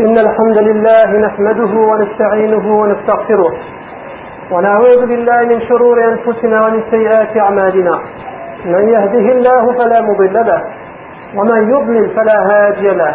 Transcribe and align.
إن 0.00 0.18
الحمد 0.18 0.58
لله 0.58 1.06
نحمده 1.26 1.72
ونستعينه 1.90 2.80
ونستغفره 2.80 3.52
ونعوذ 4.50 5.06
بالله 5.06 5.38
من 5.52 5.60
شرور 5.68 5.96
أنفسنا 6.04 6.66
ومن 6.66 6.82
سيئات 6.90 7.36
أعمالنا. 7.36 7.98
من 8.64 8.88
يهده 8.88 9.26
الله 9.36 9.64
فلا 9.78 10.00
مضل 10.00 10.34
له 10.34 10.60
ومن 11.36 11.70
يضلل 11.70 12.10
فلا 12.16 12.38
هادي 12.50 12.88
له. 12.88 13.14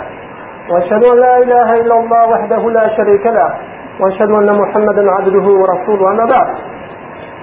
وأشهد 0.69 1.03
أن 1.03 1.17
لا 1.19 1.37
إله 1.37 1.73
إلا 1.81 1.95
الله 1.99 2.29
وحده 2.29 2.69
لا 2.69 2.97
شريك 2.97 3.25
له. 3.25 3.49
وأشهد 3.99 4.31
أن 4.31 4.49
محمدا 4.61 5.11
عبده 5.11 5.45
ورسوله 5.61 6.11
أما 6.11 6.25
بعد. 6.25 6.47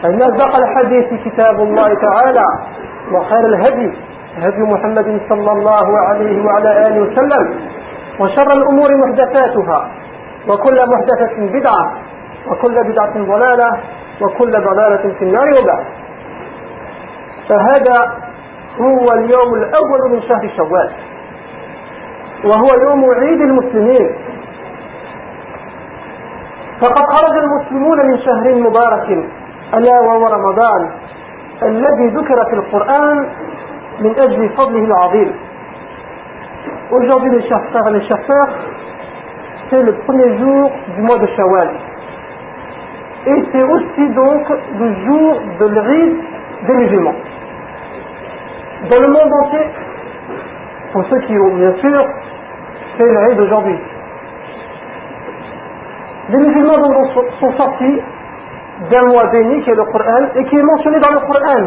فإن 0.02 0.22
أصدق 0.22 0.56
الحديث 0.56 1.08
كتاب 1.24 1.56
الله 1.60 1.88
تعالى 1.94 2.46
وخير 3.12 3.44
الهدي 3.46 3.90
هدي 4.36 4.62
محمد 4.62 5.20
صلى 5.28 5.52
الله 5.52 5.86
عليه 6.08 6.44
وعلى 6.46 6.86
آله 6.86 7.00
وسلم. 7.00 7.77
وشر 8.20 8.52
الأمور 8.52 8.96
محدثاتها 8.96 9.90
وكل 10.48 10.78
محدثة 10.88 11.58
بدعة 11.58 11.92
وكل 12.50 12.74
بدعة 12.92 13.12
ضلالة 13.24 13.80
وكل 14.22 14.50
ضلالة 14.50 15.14
في 15.18 15.24
النار 15.24 15.46
وبعد. 15.62 15.84
فهذا 17.48 18.14
هو 18.80 19.12
اليوم 19.12 19.54
الأول 19.54 20.10
من 20.10 20.22
شهر 20.22 20.50
شوال 20.56 20.90
وهو 22.44 22.82
يوم 22.82 23.04
عيد 23.14 23.40
المسلمين. 23.40 24.08
فقد 26.80 27.04
خرج 27.06 27.36
المسلمون 27.36 28.06
من 28.06 28.18
شهر 28.18 28.54
مبارك 28.54 29.08
ألا 29.74 30.00
وهو 30.00 30.26
رمضان 30.26 30.90
الذي 31.62 32.08
ذكر 32.08 32.44
في 32.44 32.54
القرآن 32.54 33.28
من 34.00 34.18
أجل 34.18 34.48
فضله 34.48 34.84
العظيم. 34.84 35.34
Aujourd'hui 36.90 37.30
les 37.32 37.46
chers 37.46 37.62
frères 37.70 37.86
et 37.88 37.98
les 37.98 38.06
chers 38.08 38.22
frères, 38.24 38.54
c'est 39.68 39.82
le 39.82 39.92
premier 40.06 40.38
jour 40.38 40.70
du 40.96 41.02
mois 41.02 41.18
de 41.18 41.26
Shawwal. 41.26 41.70
Et 43.26 43.44
c'est 43.52 43.62
aussi 43.62 44.08
donc 44.14 44.48
le 44.78 44.94
jour 45.04 45.42
de 45.60 45.66
l'Eid 45.66 46.16
des 46.66 46.74
musulmans. 46.74 47.14
Dans 48.88 49.00
le 49.00 49.08
monde 49.08 49.32
entier, 49.42 49.66
pour 50.92 51.04
ceux 51.10 51.20
qui 51.26 51.38
ont 51.38 51.56
bien 51.56 51.74
sûr 51.74 52.06
fait 52.96 53.04
l'Eid 53.04 53.36
d'aujourd'hui. 53.36 53.78
Les 56.30 56.38
musulmans 56.38 57.04
sont 57.40 57.52
sortis 57.52 58.00
d'un 58.90 59.04
mois 59.08 59.26
béni 59.26 59.62
qui 59.62 59.70
est 59.70 59.74
le 59.74 59.84
Coran 59.84 60.28
et 60.36 60.44
qui 60.44 60.56
est 60.56 60.62
mentionné 60.62 61.00
dans 61.00 61.10
le 61.10 61.20
Coran. 61.20 61.66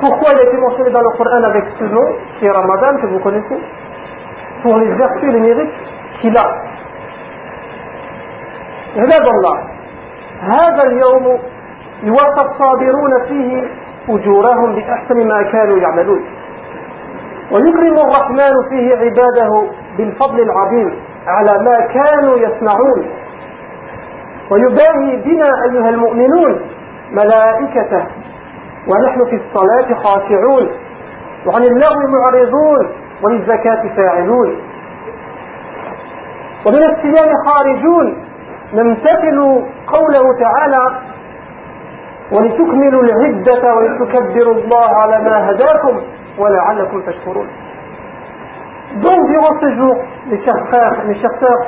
Pourquoi 0.00 0.32
il 0.32 0.38
a 0.38 0.42
été 0.44 0.56
mentionné 0.56 0.90
dans 0.90 1.00
le 1.00 1.16
Coran 1.18 1.42
avec 1.44 1.64
ce 1.78 1.84
nom, 1.84 2.06
qui 2.38 2.46
est 2.46 2.50
Ramadan, 2.50 2.96
que 3.00 3.06
vous 3.06 3.18
connaissez 3.20 3.58
Pour 4.62 4.76
les 4.78 4.92
vertus 4.94 5.32
les 5.32 5.40
mérites 5.40 5.70
qu'il 6.20 6.36
a. 6.36 6.46
عباد 8.96 9.26
الله 9.28 9.56
هذا 10.40 10.82
اليوم 10.82 11.38
يوافى 12.02 12.40
الصابرون 12.40 13.12
فيه 13.28 13.62
أجورهم 14.08 14.74
بأحسن 14.74 15.26
ما 15.28 15.42
كانوا 15.42 15.78
يعملون 15.78 16.22
ويكرم 17.52 17.98
الرحمن 17.98 18.54
فيه 18.70 18.96
عباده 18.96 19.70
بالفضل 19.98 20.40
العظيم 20.40 20.90
على 21.26 21.52
ما 21.64 21.86
كانوا 21.94 22.36
يصنعون 22.36 23.10
ويباهي 24.50 25.16
بنا 25.16 25.50
أيها 25.64 25.88
المؤمنون 25.88 26.60
ملائكته 27.12 28.06
ونحن 28.88 29.24
في 29.30 29.36
الصلاة 29.36 29.94
خاشعون 30.02 30.70
وعن 31.46 31.62
اللغو 31.62 32.06
معرضون 32.08 32.92
وللزكاة 33.22 33.82
فاعلون. 33.96 34.56
ومن 36.66 36.82
الصيام 36.82 37.30
خارجون. 37.46 38.26
نمتثل 38.74 39.38
قوله 39.86 40.38
تعالى 40.40 40.84
ولتكملوا 42.32 43.02
العدة 43.02 43.74
ولتكبروا 43.74 44.54
الله 44.54 44.96
على 44.96 45.18
ما 45.24 45.50
هداكم 45.50 46.00
ولعلكم 46.38 47.02
تشكرون. 47.02 47.48
Donc 49.02 49.26
durant 49.28 49.54
ce 49.60 49.68
jour, 49.76 49.96
mes 50.26 50.40
chers 50.44 50.66
frères, 50.68 51.04
mes 51.06 51.14
chers 51.14 51.38
sœurs, 51.40 51.66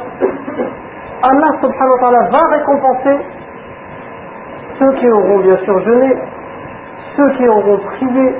Allah 1.22 1.50
subhanahu 1.60 1.94
wa 1.94 2.00
ta'ala 2.00 2.28
va 2.30 2.42
récompenser 2.56 3.16
ceux 4.78 4.92
qui 4.94 5.08
auront 5.10 5.38
bien 5.38 5.56
sûr 5.58 5.78
jeûné, 5.80 6.18
ceux 7.16 7.30
qui 7.36 7.48
auront 7.48 7.78
prié, 7.78 8.36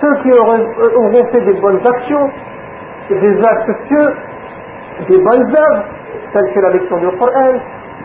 ceux 0.00 0.14
qui 0.22 0.32
auront, 0.32 1.24
fait 1.32 1.40
des 1.40 1.54
bonnes 1.54 1.80
actions, 1.86 2.30
des 3.10 3.44
actes 3.44 3.70
pieux, 3.88 4.14
des 5.08 5.18
bonnes 5.18 5.54
œuvres, 5.54 5.84
telles 6.32 6.52
que 6.52 6.60
la 6.60 6.70
lecture 6.70 6.98
du 6.98 7.06
Coran, 7.18 7.58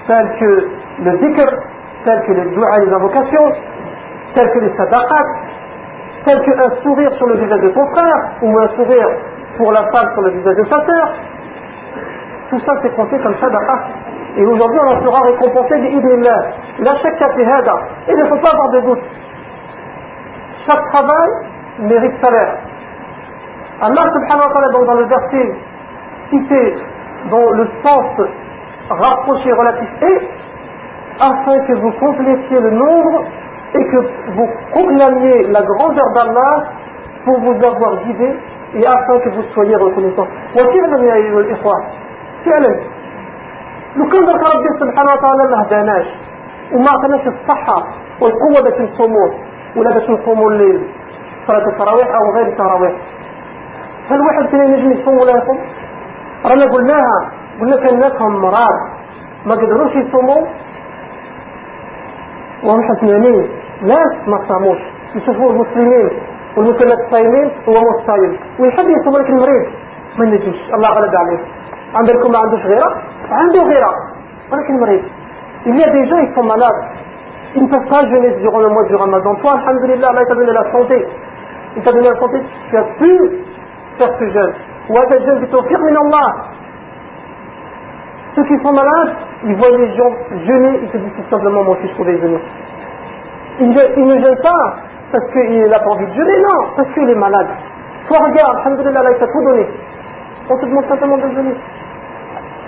telles 0.08 0.32
que 0.40 0.70
le 1.04 1.18
dhikr, 1.18 1.50
telles 2.06 2.22
que 2.26 2.32
les 2.34 2.56
doigts 2.56 2.78
et 2.78 2.86
les 2.86 2.94
invocations, 2.94 3.52
telles 4.36 4.52
que 4.52 4.60
les 4.60 4.76
sadaqat, 4.76 5.26
telles 6.26 6.42
qu'un 6.42 6.70
sourire 6.84 7.12
sur 7.14 7.28
le 7.28 7.38
visage 7.38 7.62
de 7.62 7.70
ton 7.70 7.86
frère, 7.88 8.32
ou 8.42 8.58
un 8.60 8.68
sourire 8.76 9.10
pour 9.58 9.72
la 9.72 9.84
femme 9.92 10.12
sur 10.14 10.22
le 10.22 10.32
visage 10.32 10.56
de 10.56 10.64
sa 10.64 10.86
sœur. 10.86 11.14
Tout 12.50 12.60
ça 12.60 12.74
c'est 12.82 12.96
compté 12.96 13.18
comme 13.20 13.36
sadaqa. 13.40 13.80
Et 14.38 14.46
aujourd'hui, 14.46 14.80
on 14.84 14.88
en 14.90 15.04
sera 15.04 15.22
récompensé 15.22 15.80
bi'idnillah. 15.80 16.42
La 16.80 16.92
hada. 16.92 17.76
Et 18.08 18.14
il 18.14 18.18
ne 18.18 18.26
faut 18.26 18.38
pas 18.38 18.50
avoir 18.54 18.70
de 18.72 18.80
doute. 18.82 19.04
Chaque 20.66 20.86
travail 20.92 21.30
mérite 21.80 22.14
salaire. 22.22 22.58
Allah 23.82 24.04
subhanahu 24.14 24.48
wa 24.48 24.54
ta'ala, 24.54 24.86
dans 24.86 24.94
le 24.94 25.06
verset 25.06 25.56
cité, 26.30 26.76
dont 27.30 27.50
le 27.52 27.68
sens 27.84 28.28
rapproché 28.90 29.52
relatif 29.52 29.90
est, 30.02 30.22
afin 31.20 31.60
que 31.66 31.74
vous 31.74 31.92
complétiez 31.94 32.60
le 32.60 32.72
nombre 32.72 33.24
et 33.76 33.86
que 33.86 33.98
vous 34.32 34.50
proclamiez 34.72 35.48
la 35.48 35.62
grandeur 35.62 36.06
d'Allah 36.16 36.64
pour 37.26 37.40
vous 37.40 37.56
avoir 37.64 38.04
guidé 38.04 38.34
et 38.76 38.86
afin 38.86 39.20
que 39.20 39.30
vous 39.30 39.44
soyez 39.54 39.76
reconnaissants. 39.76 40.28
لو 43.96 44.06
كان 44.10 44.22
ذلك 44.30 44.44
ربي 44.56 44.70
سبحانه 44.80 45.12
وتعالى 45.14 45.44
ما 45.52 45.62
هداناش. 45.64 46.08
وما 46.74 46.92
عطناش 46.92 47.28
الصحة 47.28 47.84
والقوة 48.22 48.64
باش 48.64 48.82
نصوموا 48.82 49.30
ولا 49.76 49.94
باش 49.94 50.10
نصوموا 50.10 50.52
الليل. 50.52 50.88
صلاة 51.48 51.68
التراويح 51.68 52.08
أو 52.08 52.36
غير 52.36 52.48
التراويح. 52.48 52.94
هل 54.10 54.22
واحد 54.22 54.50
فينا 54.50 54.64
ينجم 54.64 54.92
يصوم 54.92 55.18
ولا 55.18 55.32
يصوم؟ 55.32 55.60
رانا 56.46 56.66
قلناها. 56.74 57.32
قلنا 57.62 57.76
كان 57.76 58.00
ناسهم 58.00 58.42
مرض 58.42 58.78
ما 59.46 59.56
قدروش 59.56 59.96
يصوموا. 59.96 60.48
وهم 62.64 62.84
حسنانين. 62.84 63.50
ناس 63.82 64.28
ما 64.28 64.38
صاموش. 64.48 64.80
يشوفوا 65.16 65.52
المسلمين 65.52 66.10
والمسلمات 66.58 66.98
الصايمين 67.06 67.52
هو 67.68 67.74
مش 67.74 68.06
صايم 68.08 68.40
ويحب 68.60 68.86
يصوم 68.90 69.18
لك 69.18 69.30
المريض 69.30 69.66
ما 70.18 70.26
ينجمش 70.26 70.74
الله 70.74 70.90
غلب 70.90 71.16
عليه. 71.16 71.40
عندكم 71.95 72.31
ما 72.33 72.39
عندوش 72.39 72.61
غيره 72.61 72.91
عنده 73.31 73.63
غيره 73.63 73.93
ولكن 74.53 74.75
مريض 74.81 75.03
il 75.67 75.77
y 75.77 75.83
a 75.85 75.91
des 75.91 76.05
gens 76.09 76.19
ils 76.19 76.35
sont 76.35 76.43
malades 76.43 76.81
ils 77.55 77.63
ne 77.63 77.69
peuvent 77.69 77.89
pas 77.89 78.03
jeûner 78.11 78.31
durant 78.43 78.61
le 78.61 78.69
mois 78.69 78.85
du 78.85 78.95
ramadan 78.97 79.35
toi 79.37 79.53
alhamdulillah 79.61 80.09
Allah 80.11 80.25
t'a 80.29 80.35
donné 80.35 80.53
la 80.53 80.71
santé 80.73 81.07
il 81.77 81.83
t'a 81.83 81.93
donné 81.93 82.09
la 82.09 82.19
santé 82.19 82.39
tu 82.69 82.77
as 82.77 82.83
pu 83.01 83.11
faire 83.99 84.13
ce 84.19 84.27
jeûne 84.37 84.55
وهذا 84.91 85.17
الجن 85.17 85.37
بتوفيق 85.45 85.81
من 85.81 85.97
الله 86.05 86.27
ceux 88.37 88.45
qui 88.45 88.57
sont 88.63 88.73
malades 88.73 89.13
ils 89.45 89.55
voient 89.57 89.71
les 89.79 89.89
gens 89.97 90.13
jeûner 90.47 90.81
ils 90.83 90.91
se 90.91 90.97
disent 90.99 91.17
tout 91.17 91.31
simplement 91.31 91.63
moi 91.63 91.77
aussi 91.77 91.89
je 91.89 91.95
pouvais 91.95 92.19
jeûner 92.19 92.41
il, 93.61 93.71
il 93.97 94.07
ne 94.07 94.17
jeûne 94.21 94.39
pas 94.43 94.65
parce 95.13 95.27
qu'il 95.33 95.67
n'a 95.69 95.79
pas 95.79 95.91
envie 95.91 96.07
de 96.07 96.13
jeûner 96.13 96.39
non 96.49 96.59
parce 96.77 96.89
qu'il 96.93 97.09
est 97.09 97.15
malade 97.27 97.47
toi 98.09 98.19
regarde 98.19 98.57
alhamdulillah 98.59 99.01
Allah 99.01 99.13
il 99.13 99.19
t'a 99.19 99.27
tout 99.27 99.45
donné 99.49 99.67
on 100.51 100.57
te 100.59 100.67
demande 100.67 100.87
simplement 100.89 101.17
de 101.17 101.29
jeûner 101.37 101.55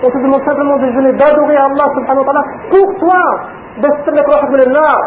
On 0.02 0.10
te 0.10 0.18
demande 0.18 0.44
simplement 0.44 0.76
de 0.76 0.90
jeûner, 0.92 1.12
d'adorer 1.12 1.56
Allah 1.56 1.86
subhanahu 1.94 2.24
wa 2.24 2.32
ta'ala 2.32 2.44
pour 2.70 2.98
toi 2.98 3.22
بس 3.78 4.08
لك 4.08 4.28
روحك 4.28 4.50
من 4.50 4.60
النار 4.60 5.02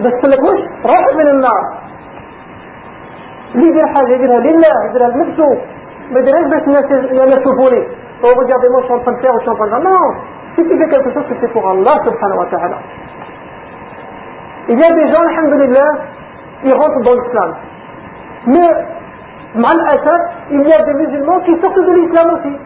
بس 0.00 0.24
لك 0.24 0.42
وش 0.42 0.60
روحك 0.84 1.14
من 1.14 1.28
النار 1.28 1.62
اللي 3.54 3.66
يدير 3.68 3.86
حاجة 3.86 4.12
يديرها 4.12 4.40
لله 4.40 4.76
يديرها 4.90 5.08
لنفسه 5.08 5.50
ما 6.12 6.20
يديرهاش 6.20 6.46
باش 6.46 6.62
الناس 6.62 7.38
يشوفوني 7.38 7.82
Oh, 8.20 8.34
regardez-moi, 8.36 8.80
je 8.80 8.86
suis 8.86 8.94
en 8.94 8.98
train 8.98 9.12
de 9.12 9.20
faire 9.20 9.32
ou 9.32 9.38
je 9.38 9.42
suis 9.42 9.50
en 9.50 9.54
train 9.54 9.66
de 9.66 9.70
faire. 9.70 9.80
Non, 9.80 10.06
si 10.56 10.64
tu 10.64 10.76
fais 10.76 10.88
quelque 10.88 11.12
chose, 11.14 11.22
c'est 11.40 11.52
pour 11.52 11.68
Allah 11.70 12.00
subhanahu 12.02 12.38
wa 12.38 12.46
ta'ala. 12.46 12.78
Il 14.68 14.76
y 14.76 14.82
a 14.82 14.92
des 14.92 15.12
gens, 15.12 15.20
alhamdulillah, 15.20 15.90
ils 16.64 16.72
rentrent 16.72 17.00
dans 17.04 17.14
l'islam. 17.14 17.54
Mais, 18.46 18.70
mal 19.54 19.76
il 20.50 20.62
y 20.66 20.72
a 20.72 20.82
des 20.82 20.94
musulmans 20.94 21.38
qui 21.46 21.56
sortent 21.60 21.76
de 21.76 21.92
l'islam 21.92 22.26
aussi. 22.34 22.56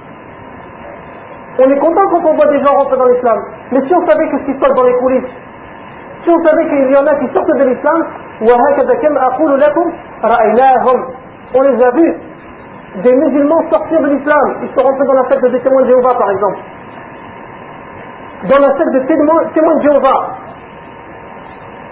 On 1.64 1.70
est 1.70 1.79
content 1.79 2.09
quand 2.11 2.25
on 2.25 2.35
voit 2.35 2.49
des 2.49 2.61
gens 2.61 2.75
rentrer 2.75 2.97
dans 2.97 3.06
l'islam. 3.06 3.38
Mais 3.70 3.81
si 3.87 3.94
on 3.94 4.05
savait 4.06 4.29
ce 4.32 4.37
qui 4.47 4.53
se 4.55 4.59
passe 4.59 4.75
dans 4.75 4.82
les 4.82 4.97
coulisses, 4.99 5.31
si 6.25 6.31
on 6.31 6.44
savait 6.44 6.67
qu'il 6.69 6.91
y 6.91 6.97
en 6.97 7.06
a 7.06 7.14
qui 7.14 7.29
sortent 7.32 7.56
de 7.56 7.64
l'islam, 7.64 8.05
on 11.55 11.62
les 11.62 11.85
a 11.85 11.91
vus, 11.91 12.14
des 13.03 13.14
musulmans 13.14 13.62
sortir 13.70 14.00
de 14.00 14.09
l'islam. 14.09 14.56
Ils 14.62 14.70
sont 14.75 14.85
rentrés 14.85 15.06
dans 15.06 15.14
la 15.14 15.29
secte 15.29 15.47
des 15.50 15.61
témoins 15.61 15.82
de 15.82 15.87
Jéhovah, 15.87 16.14
par 16.14 16.31
exemple. 16.31 16.59
Dans 18.49 18.59
la 18.59 18.76
secte 18.76 18.91
des 18.91 19.06
témoins 19.06 19.76
de 19.76 19.82
Jéhovah. 19.82 20.31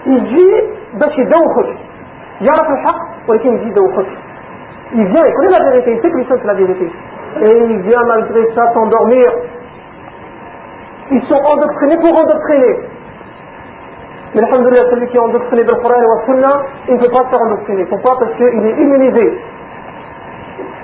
Il 0.05 0.23
dit, 0.23 0.53
Bashi 0.93 1.25
Daoukhouch. 1.25 1.75
Yaraf 2.41 2.67
al-Haq, 2.67 3.41
dit 3.41 3.73
Il 4.93 5.05
vient, 5.05 5.25
il 5.25 5.33
connaît 5.33 5.49
la 5.49 5.69
vérité, 5.69 5.93
il 5.93 6.01
sait 6.01 6.11
que 6.11 6.17
l'islam 6.17 6.39
c'est 6.41 6.47
la 6.47 6.55
vérité. 6.55 6.91
Et 7.41 7.63
il 7.69 7.79
vient 7.81 8.03
malgré 8.05 8.53
ça 8.53 8.73
s'endormir 8.73 9.31
ils 11.11 11.23
sont 11.29 11.41
endoctrinés 11.53 11.97
pour 11.97 12.13
endoctriner 12.23 12.75
mais 14.33 14.43
alhamdoulilah 14.43 14.89
celui 14.91 15.07
qui 15.09 15.17
est 15.17 15.19
endoctriné 15.19 15.63
le 15.63 15.75
Coran 15.81 15.95
et 15.95 16.07
le 16.13 16.25
Sunna 16.25 16.53
il 16.87 16.93
ne 16.95 16.99
peut 16.99 17.11
pas 17.11 17.23
se 17.25 17.29
faire 17.29 17.41
endoctriner 17.47 17.85
pourquoi 17.85 18.17
parce 18.19 18.33
qu'il 18.37 18.65
est 18.69 18.77
immunisé 18.83 19.27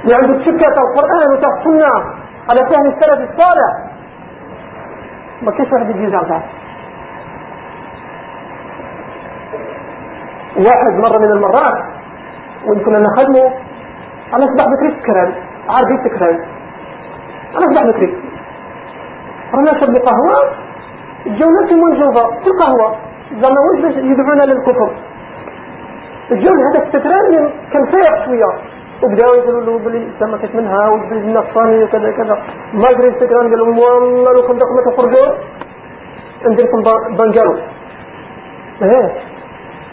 اللي 0.03 0.15
عنده 0.15 0.39
شكة 0.45 0.68
القرآن 0.68 1.31
وتاع 1.33 1.50
السنة 1.57 1.91
على 2.50 2.62
فهم 2.69 2.85
السلف 2.85 3.19
الصالح 3.29 3.71
ما 5.41 5.51
كيف 5.51 5.74
واحد 5.74 5.89
يجي 5.89 6.03
يزعزع 6.03 6.39
واحد 10.57 10.94
مرة 11.00 11.18
من 11.18 11.31
المرات 11.31 11.77
وين 12.65 12.79
كنا 12.85 13.00
نخدمه 13.00 13.53
أنا 14.35 14.45
أصبح 14.45 14.65
بكري 14.65 15.01
سكران 15.01 15.33
عارف 15.69 15.88
إيه 15.89 16.03
سكران 16.09 16.39
أنا 17.57 17.65
أصبح 17.65 17.83
بكري 17.83 18.15
رنا 19.57 19.71
نشرب 19.71 19.95
قهوة 19.95 20.38
الجولة 21.25 21.68
في 21.68 21.75
منجوبة 21.75 22.24
في 22.44 22.48
القهوة 22.48 22.95
زعما 23.42 23.59
واش 23.65 23.95
يدعونا 24.12 24.44
للكفر. 24.44 24.89
الجول 26.31 26.57
هذا 26.68 26.80
السكران 26.86 27.50
كان 27.74 27.86
فايق 27.92 28.25
شوية. 28.25 28.51
وبداو 29.04 29.33
يقولوا 29.33 29.62
له 29.62 29.80
بلي 29.86 30.07
ما 30.21 30.39
منها 30.54 30.89
وبلي 30.89 31.19
النصراني 31.19 31.83
وكذا 31.83 32.12
كذا. 32.12 32.36
ما 32.74 32.88
قدر 32.88 33.07
السكران 33.07 33.50
قال 33.50 33.59
لهم 33.59 33.80
والله 33.80 34.33
لو 34.33 34.42
كنت 34.48 34.62
ما 34.75 34.81
تخرجوا 34.92 35.27
ندير 36.45 36.65
لكم 36.65 36.83
بنجارو 37.18 37.56
إيه. 38.81 39.12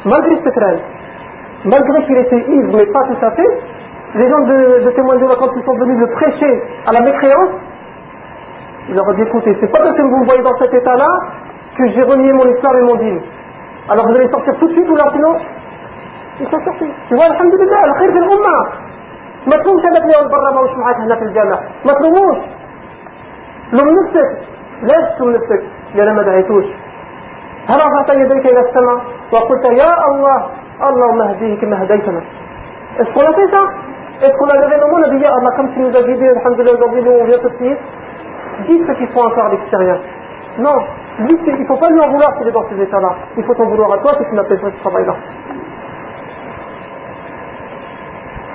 malgré 0.05 0.37
cette 0.45 0.61
règle, 0.65 0.83
malgré 1.65 2.05
qu'il 2.05 2.19
était 2.19 2.45
ivre, 2.57 2.77
mais 2.77 2.87
pas 2.87 3.05
tout 3.09 3.25
à 3.25 3.31
fait, 3.31 3.53
les 4.15 4.29
gens 4.29 4.41
de, 4.41 4.85
de 4.85 4.91
témoins 4.91 5.17
de 5.17 5.35
quand 5.41 5.51
ils 5.57 5.65
sont 5.65 5.77
venus 5.77 5.99
le 5.99 6.09
prêcher 6.09 6.63
à 6.87 6.93
la 6.93 7.01
mécréance, 7.01 7.55
il 8.89 8.95
leur 8.95 9.09
a 9.09 9.15
dit 9.15 9.23
écoutez, 9.23 9.57
c'est 9.61 9.71
pas 9.73 9.79
parce 9.79 9.97
que 9.97 10.03
vous 10.03 10.19
me 10.19 10.27
voyez 10.27 10.43
dans 10.43 10.57
cet 10.59 10.73
état-là 10.75 11.11
que 11.77 11.89
j'ai 11.93 12.03
renié 12.03 12.33
mon 12.33 12.45
histoire 12.53 12.77
et 12.77 12.83
mon 12.83 12.97
dîme. 12.97 13.21
Alors 13.91 14.07
vous 14.09 14.15
allez 14.15 14.29
sortir 14.31 14.55
tout 14.59 14.69
de 14.69 14.73
suite 14.73 14.89
ou 14.89 14.97
là 14.97 15.05
sinon 15.13 15.35
Ils 16.41 16.49
sont 16.49 16.65
sortis. 16.65 16.91
Tu 17.09 17.15
vois, 17.15 17.25
alhamdulillah, 17.27 17.81
le 17.87 17.95
khir 18.01 18.13
de 18.13 18.21
l'umma. 18.21 18.59
ما 19.47 19.57
تلومش 19.57 19.85
هذاك 19.85 20.03
اللي 20.05 20.29
برا 20.33 20.51
ماهوش 20.55 20.71
معاك 20.77 20.97
هنا 20.97 21.17
في 21.17 21.23
الجامع 21.25 21.59
ما 21.85 21.93
تلوموش 21.93 22.39
لوم 23.73 23.89
نفسك 23.99 24.31
ليش 24.83 25.05
تلوم 25.19 25.31
نفسك 25.31 25.63
لأن 25.95 26.17
ما 26.17 26.23
دعيتوش 26.23 26.65
هل 27.69 27.77
رفعت 27.77 28.09
يديك 28.17 28.47
إلى 28.47 28.61
السماء 28.61 28.99
وقلت 29.33 29.65
يا 29.65 29.93
الله 30.09 30.39
اللهم 30.89 31.21
اهديه 31.23 31.61
كما 31.61 31.83
هديتنا 31.83 32.21
Est-ce 33.01 33.11
qu'on 33.15 33.27
a 33.31 33.35
fait 33.39 33.49
ça 33.55 33.63
Est-ce 34.25 34.37
qu'on 34.39 34.49
a 34.49 34.57
levé 34.63 34.77
nos 34.81 34.89
mains, 34.93 35.01
on 35.01 35.13
a 35.13 35.19
dit 35.19 35.27
Allah, 35.27 35.51
comme 35.57 35.69
tu 35.75 35.81
nous 35.81 35.95
as 35.99 36.03
guidés, 36.09 36.29
alhamdulillah, 36.37 36.75
aujourd'hui 36.79 37.03
nous 37.03 37.13
on 37.21 37.25
vient 37.25 37.39
tout 37.45 37.49
de 37.51 37.57
suite 37.57 37.79
Dis 38.67 38.83
ce 38.87 38.93
qu'il 38.93 39.09
faut 39.09 39.21
encore 39.21 39.47
à 39.47 39.51
l'extérieur. 39.51 39.99
Non, 40.59 40.77
lui, 41.19 41.37
il 41.47 41.61
ne 41.61 41.67
faut 41.67 41.77
pas 41.77 41.91
lui 41.91 42.01
en 42.01 42.09
vouloir 42.11 42.31
s'il 42.39 42.49
est 42.49 42.53
dans 42.53 42.69
ces 42.69 42.81
états-là. 42.81 43.11
Il 43.37 43.45
faut 43.45 43.55
t'en 43.55 43.67
vouloir 43.67 43.93
à 43.93 43.99
toi 43.99 44.13
si 44.19 44.25
tu 44.29 44.35
n'as 44.35 44.43
pas 44.45 44.57
fait 44.57 44.71
ce 44.71 44.81
travail-là. 44.81 45.15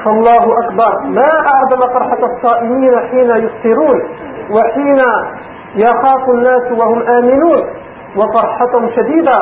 فالله 0.03 0.43
أكبر 0.63 1.01
ما 1.07 1.29
أعظم 1.47 1.93
فرحة 1.93 2.23
الصائمين 2.23 2.99
حين 3.11 3.29
يفطرون 3.29 3.99
وحين 4.51 5.01
يخاف 5.75 6.29
الناس 6.29 6.71
وهم 6.71 7.01
آمنون 7.01 7.63
وفرحتهم 8.15 8.89
شديدة 8.95 9.37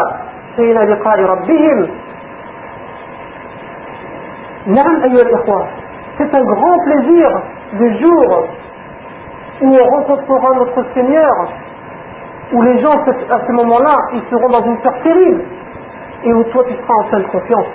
حين 0.56 0.78
لقاء 0.78 1.20
ربهم 1.22 1.90
نعم 4.68 5.04
أيها 5.04 5.22
الإخوة 5.22 5.68
c'est 6.18 6.34
un 6.34 6.44
grand 6.44 6.80
plaisir 6.86 7.30
du 7.74 7.98
jour 8.00 8.48
où 9.62 9.68
on 9.82 9.86
rencontrera 9.96 10.50
notre 10.56 10.84
Seigneur 10.94 11.34
où 12.54 12.62
les 12.62 12.80
gens 12.80 12.92
à 12.92 13.40
ce 13.48 13.52
moment-là 13.52 13.96
ils 14.14 14.24
seront 14.32 14.50
dans 14.50 14.64
une 14.66 14.78
peur 14.82 14.94
terrible 15.04 15.44
et 16.24 16.34
où 16.34 16.44
toi 16.46 16.64
tu 16.68 16.74
seras 16.76 16.94
en 16.94 17.10
pleine 17.10 17.28
confiance 17.28 17.68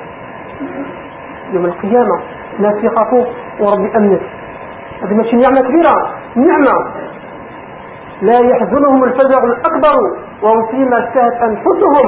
يوم 1.52 1.64
القيامة 1.64 2.16
ناس 2.58 2.84
يخافوا 2.84 3.24
وربي 3.60 3.96
أمنك 3.96 4.20
هذه 5.02 5.14
ماشي 5.14 5.36
نعمة 5.36 5.60
كبيرة 5.60 5.94
نعمة 6.36 6.76
لا 8.22 8.38
يحزنهم 8.38 9.04
الفزع 9.04 9.38
الأكبر 9.44 9.96
وهم 10.42 10.66
فيما 10.70 10.98
اشتهت 10.98 11.32
أنفسهم 11.42 12.06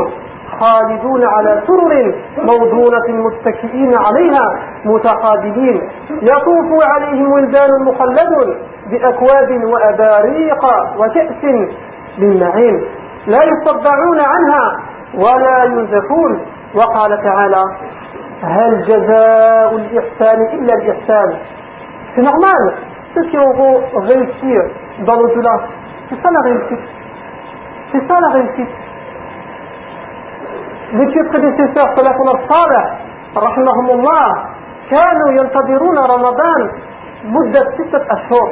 خالدون 0.60 1.24
على 1.24 1.62
سرر 1.66 2.14
موضونة 2.38 3.08
متكئين 3.08 3.94
عليها 3.94 4.46
متقابلين 4.84 5.80
يطوف 6.22 6.82
عليهم 6.82 7.32
ولدان 7.32 7.70
مخلد 7.84 8.56
بأكواب 8.90 9.64
وأباريق 9.64 10.64
وكأس 10.98 11.44
من 12.18 12.38
نعيم 12.38 12.84
لا 13.26 13.40
يصدعون 13.44 14.20
عنها 14.20 14.80
ولا 15.14 15.64
ينزفون 15.64 16.40
وقال 16.74 17.22
تعالى 17.22 17.64
هل 18.42 18.82
جزاء 18.82 19.76
الإحسان 19.76 20.38
إلا 20.52 20.74
الإحسان 20.74 21.38
C'est 22.14 22.22
normal. 22.22 22.74
Ceux 23.14 23.24
qui 23.24 23.36
auront 23.38 23.80
réussi 23.96 24.54
dans 25.00 25.16
l'au-delà, 25.16 25.56
c'est 26.08 26.22
ça 26.22 26.30
la 26.30 26.40
réussite. 26.42 26.86
C'est 27.90 28.06
ça 28.06 28.20
la 28.20 28.28
réussite. 28.28 28.68
Pieux 30.94 31.26
prédécesseurs, 31.28 31.90
salafun 31.96 32.28
al-salih, 32.38 32.84
rahimahumullah, 33.34 34.54
كانوا 34.90 35.30
ينتظرون 35.32 35.98
رمضان 35.98 36.60
مدة 37.24 37.64
ستة 37.78 38.02
أشهر. 38.10 38.48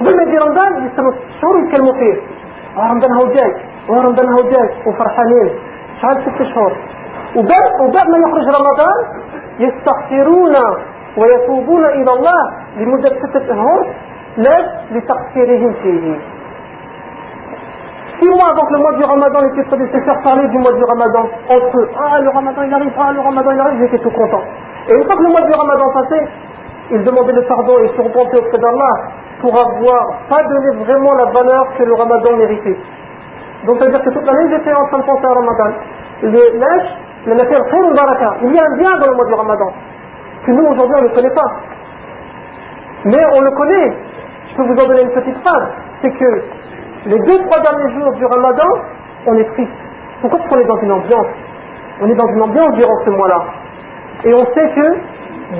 قبل 0.00 0.16
ما 0.16 0.22
يجي 0.22 0.38
رمضان 0.38 0.86
يستنوا 0.86 1.12
شهور 1.40 1.54
يتكلموا 1.58 1.92
فيه 1.92 2.16
رمضان 2.78 3.12
هو 3.12 3.26
جاي. 3.26 3.52
ورمضان 3.88 4.26
هو 4.32 4.42
جاي. 4.42 4.68
وفرحانين. 4.86 5.50
شحال 6.00 6.16
ست 6.22 6.42
شهور 6.42 6.72
وبعد 7.36 7.70
وبعد 7.80 8.08
ما 8.08 8.18
يخرج 8.18 8.46
رمضان 8.58 8.98
يستغفرون 9.58 10.54
ويتوبون 11.16 11.84
إلى 11.84 12.12
الله 12.12 12.42
لمدة 12.76 13.08
ستة 13.08 13.44
أشهر 13.52 13.86
ليش 14.36 14.66
لتقصيرهم 14.90 15.72
فيه. 15.82 16.33
Six 18.24 18.30
mois 18.30 18.48
avant 18.56 18.64
que 18.64 18.72
le 18.72 18.78
mois 18.78 18.92
du 18.94 19.04
Ramadan, 19.04 19.40
les 19.54 19.62
prédécesseurs 19.64 20.16
parlaient 20.22 20.48
du 20.48 20.56
mois 20.56 20.72
du 20.72 20.82
Ramadan 20.82 21.28
entre 21.46 21.76
eux. 21.76 21.90
Ah, 21.92 22.18
le 22.22 22.30
Ramadan 22.30 22.62
il 22.62 22.72
arrive, 22.72 22.92
ah, 22.98 23.12
le 23.12 23.20
Ramadan 23.20 23.50
il 23.52 23.60
arrive, 23.60 23.80
j'étais 23.80 23.98
tout 23.98 24.10
content. 24.12 24.40
Et 24.88 24.94
une 24.94 25.04
fois 25.04 25.14
que 25.14 25.22
le 25.24 25.28
mois 25.28 25.42
du 25.42 25.52
Ramadan 25.52 25.84
passait, 25.92 26.26
ils 26.92 27.04
demandaient 27.04 27.34
le 27.34 27.42
pardon 27.42 27.78
et 27.80 27.88
se 27.88 28.00
repentaient 28.00 28.38
auprès 28.38 28.56
d'Allah 28.56 28.94
pour 29.42 29.52
avoir 29.52 30.20
pas 30.30 30.42
donné 30.42 30.84
vraiment 30.86 31.12
la 31.16 31.26
valeur 31.26 31.66
que 31.76 31.82
le 31.82 31.92
Ramadan 31.92 32.36
méritait. 32.38 32.78
Donc 33.66 33.78
ça 33.78 33.84
veut 33.84 33.90
dire 33.90 34.02
que 34.02 34.08
toute 34.08 34.24
l'année, 34.24 34.56
j'étais 34.56 34.72
en 34.72 34.86
train 34.86 34.98
de 35.00 35.04
penser 35.04 35.26
à 35.26 35.34
Ramadan. 35.34 35.76
Les 36.22 36.50
lèches, 36.50 36.96
le 37.26 37.36
fait 37.36 37.58
le 37.58 37.94
baraka. 37.94 38.36
Il 38.40 38.54
y 38.54 38.58
a 38.58 38.64
un 38.64 38.76
bien 38.78 38.98
dans 39.00 39.08
le 39.08 39.16
mois 39.16 39.26
du 39.26 39.34
Ramadan 39.34 39.70
que 40.46 40.50
nous 40.50 40.64
aujourd'hui 40.64 40.96
on 40.98 41.02
ne 41.02 41.14
connaît 41.14 41.34
pas. 41.34 41.50
Mais 43.04 43.22
on 43.34 43.40
le 43.42 43.50
connaît. 43.50 43.92
Je 44.48 44.56
peux 44.56 44.62
vous 44.62 44.80
en 44.80 44.88
donner 44.88 45.02
une 45.02 45.12
petite 45.12 45.36
phrase. 45.42 45.68
C'est 46.00 46.10
que 46.10 46.42
les 47.06 47.18
deux, 47.18 47.38
trois 47.44 47.60
derniers 47.60 47.92
jours 47.94 48.12
du 48.12 48.24
ramadan, 48.24 48.68
on 49.26 49.34
est 49.34 49.48
triste. 49.52 49.70
Pourquoi 50.20 50.38
Parce 50.38 50.50
qu'on 50.50 50.60
est 50.60 50.64
dans 50.64 50.80
une 50.80 50.92
ambiance? 50.92 51.26
On 52.00 52.08
est 52.08 52.14
dans 52.14 52.26
une 52.28 52.42
ambiance 52.42 52.72
durant 52.74 53.04
ce 53.04 53.10
mois-là. 53.10 53.44
Et 54.24 54.32
on 54.32 54.44
sait 54.46 54.70
que 54.74 54.94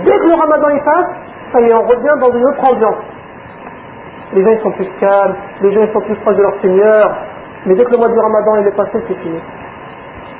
dès 0.04 0.16
que 0.18 0.26
le 0.26 0.34
ramadan 0.34 0.68
est 0.70 0.84
passe, 0.84 1.06
ça 1.52 1.58
on 1.60 1.82
revient 1.82 2.20
dans 2.20 2.32
une 2.32 2.44
autre 2.46 2.64
ambiance. 2.64 2.96
Les 4.32 4.42
gens 4.42 4.62
sont 4.62 4.70
plus 4.72 4.88
calmes, 4.98 5.34
les 5.60 5.72
gens 5.72 5.92
sont 5.92 6.00
plus 6.00 6.16
proches 6.16 6.36
de 6.36 6.42
leur 6.42 6.60
Seigneur. 6.62 7.14
Mais 7.66 7.74
dès 7.74 7.84
que 7.84 7.90
le 7.90 7.98
mois 7.98 8.08
du 8.08 8.18
ramadan 8.18 8.56
est 8.56 8.76
passé, 8.76 9.04
c'est 9.06 9.14
fini. 9.14 9.40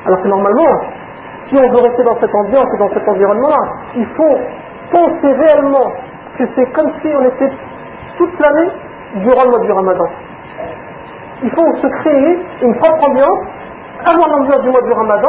Alors 0.07 0.23
que 0.23 0.29
normalement, 0.29 0.81
si 1.49 1.57
on 1.57 1.71
veut 1.71 1.81
rester 1.81 2.03
dans 2.03 2.19
cette 2.19 2.35
ambiance 2.35 2.67
et 2.75 2.79
dans 2.79 2.91
cet 2.91 3.07
environnement-là, 3.07 3.61
il 3.95 4.07
faut 4.17 4.39
penser 4.91 5.33
réellement 5.33 5.93
que 6.39 6.45
c'est 6.57 6.73
comme 6.73 6.91
si 7.03 7.09
on 7.15 7.25
était 7.27 7.51
toute 8.17 8.41
l'année 8.41 8.71
durant 9.17 9.45
le 9.45 9.51
mois 9.51 9.61
du 9.61 9.73
ramadan 9.73 10.07
il 11.45 11.51
faut 11.51 11.77
se 11.77 11.87
créer 11.87 12.39
une 12.63 12.75
propre 12.77 13.09
ambiance, 13.09 13.39
avoir 14.05 14.29
l'ambiance 14.29 14.63
du 14.63 14.71
mois 14.71 14.83
du 14.83 14.93
ramadan, 14.93 15.29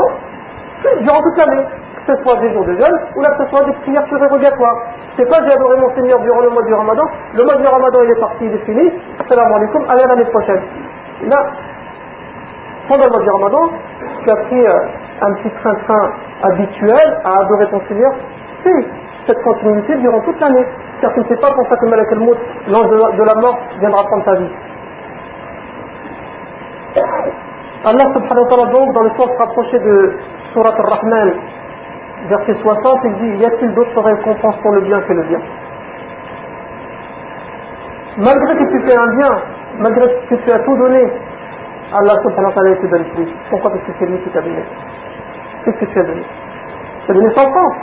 durant 1.02 1.22
toute 1.22 1.38
l'année, 1.38 1.64
que 2.08 2.16
ce 2.16 2.24
soit 2.24 2.38
des 2.38 2.54
jours 2.54 2.66
de 2.66 2.74
jeûne, 2.74 3.00
ou 3.16 3.22
là 3.22 3.32
que 3.32 3.44
ce 3.44 3.50
soit 3.50 3.64
des 3.66 3.74
prières 3.84 4.06
surérogatoires. 4.08 4.78
C'est 5.18 5.30
pas 5.30 5.44
j'ai 5.46 5.54
adoré 5.54 5.78
mon 5.78 5.94
Seigneur 5.96 6.20
durant 6.22 6.42
le 6.42 6.50
mois 6.50 6.64
du 6.64 6.74
ramadan, 6.74 7.04
le 7.34 7.44
mois 7.44 7.56
du 7.56 7.68
ramadan 7.68 8.00
il 8.04 8.12
est 8.12 8.20
parti, 8.20 8.46
il 8.46 8.54
est 8.54 8.66
fini, 8.66 8.92
salam 9.28 9.52
alaikum, 9.54 9.84
allez 9.90 10.04
à 10.04 10.08
l'année 10.08 10.26
prochaine. 10.26 10.62
là, 11.28 11.38
pendant 12.88 13.06
le 13.06 13.10
mois 13.10 13.22
du 13.22 13.30
ramadan, 13.30 13.70
tu 14.24 14.30
as 14.30 14.36
pris 14.36 14.66
euh, 14.68 14.80
un 15.22 15.34
petit 15.34 15.50
train-train 15.62 16.12
habituel 16.44 17.18
à 17.26 17.42
adorer 17.42 17.68
ton 17.72 17.82
Seigneur, 17.88 18.12
si, 18.64 18.88
cette 19.28 19.42
continuité 19.44 19.96
durant 19.96 20.22
toute 20.22 20.40
l'année. 20.40 20.66
Car 21.02 21.12
tu 21.14 21.20
ne 21.20 21.26
sais 21.26 21.38
pas 21.38 21.52
pour 21.52 21.68
ça 21.68 21.76
que 21.78 21.86
Malak 21.88 22.12
l'ange 22.12 22.90
de 23.18 23.24
la 23.24 23.36
mort, 23.36 23.58
viendra 23.80 24.04
prendre 24.04 24.24
ta 24.24 24.36
vie. 24.36 24.50
Allah 26.96 28.06
subhanahu 28.14 28.44
wa 28.44 28.50
ta'ala 28.50 28.72
donc 28.72 28.94
dans 28.94 29.04
le 29.04 29.12
sens 29.18 29.30
rapproché 29.38 29.78
de 29.80 30.18
Surat 30.54 30.74
al-Rahman, 30.74 31.34
verset 32.30 32.56
60, 32.62 33.00
il 33.06 33.14
dit 33.16 33.38
Y 33.42 33.46
a-t-il 33.46 33.74
d'autres 33.76 34.02
récompenses 34.02 34.56
pour 34.62 34.72
le 34.72 34.82
bien 34.82 35.02
que 35.02 35.14
le 35.14 35.24
bien? 35.24 35.40
Malgré 38.18 38.56
que 38.56 38.72
tu 38.72 38.86
fais 38.86 38.96
un 38.96 39.16
bien, 39.18 39.32
malgré 39.80 40.08
que 40.30 40.36
tu 40.36 40.52
as 40.52 40.60
tout 40.60 40.78
donné, 40.78 41.12
Allah 41.94 42.16
subhanahu 42.24 42.48
wa 42.48 42.54
ta'ala 42.54 42.76
te 42.78 42.88
donne 42.88 43.06
plus. 43.16 43.28
Pourquoi? 43.50 43.72
Parce 43.72 43.84
que 43.84 43.92
c'est 44.00 44.06
lui 44.06 44.18
qui 44.20 44.30
t'a 44.30 44.42
donné. 44.42 44.64
Qu'est-ce 45.64 45.78
que 45.78 45.86
tu 45.86 46.00
as 46.00 46.04
donné? 46.04 46.24
Tu 47.06 47.12
as 47.12 47.14
donné 47.14 47.30
100 47.30 47.34
francs, 47.36 47.76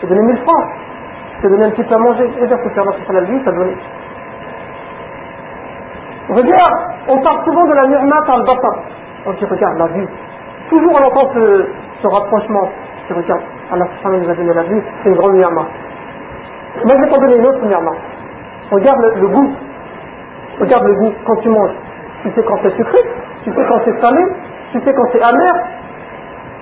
tu 0.00 0.06
as 0.06 0.08
donné 0.08 0.22
1000 0.22 0.36
francs, 0.42 0.64
tu 1.40 1.46
as 1.46 1.50
donné 1.50 1.64
un 1.64 1.70
petit 1.70 1.84
peu 1.84 1.94
à 1.94 1.98
manger. 1.98 2.24
Et 2.24 2.46
bien, 2.46 2.56
que 2.58 2.80
Allah 2.80 2.92
subhanahu 2.92 3.26
lui 3.26 3.44
t'a 3.44 3.52
donné. 3.52 3.76
Regarde, 6.29 6.73
on 7.07 7.17
parle 7.19 7.43
souvent 7.45 7.65
de 7.65 7.73
la 7.73 7.87
ni'mat 7.87 8.23
al-basar. 8.27 8.75
On 9.25 9.33
dit, 9.33 9.45
regarde, 9.45 9.77
la 9.77 9.87
vue. 9.87 10.07
Toujours 10.69 10.93
on 10.93 11.03
entend 11.03 11.29
ce, 11.33 11.65
ce 12.01 12.07
rapprochement. 12.07 12.69
Tu 13.07 13.13
regarde, 13.13 13.41
Allah 13.71 13.85
subhanahu 13.97 14.25
nous 14.25 14.29
a 14.29 14.35
donné 14.35 14.53
la 14.53 14.63
vue, 14.63 14.83
c'est 15.03 15.09
une 15.09 15.15
grande 15.15 15.33
ni'mat. 15.33 15.67
Moi, 16.85 16.95
je 16.95 17.01
vais 17.01 17.09
t'en 17.09 17.21
donner 17.21 17.35
une 17.37 17.45
autre 17.45 17.65
ni'mat. 17.65 17.97
Regarde 18.71 19.01
le 19.15 19.27
goût. 19.27 19.51
Regarde 20.59 20.83
le 20.85 20.93
goût 20.95 21.13
quand 21.25 21.35
tu 21.37 21.49
manges. 21.49 21.75
Tu 22.23 22.31
sais 22.31 22.43
quand 22.43 22.57
c'est 22.61 22.75
sucré, 22.75 22.99
tu 23.43 23.51
sais 23.51 23.65
quand 23.67 23.81
c'est 23.83 23.99
salé, 23.99 24.23
tu 24.71 24.79
sais 24.79 24.93
quand 24.93 25.07
c'est 25.11 25.21
amer, 25.21 25.53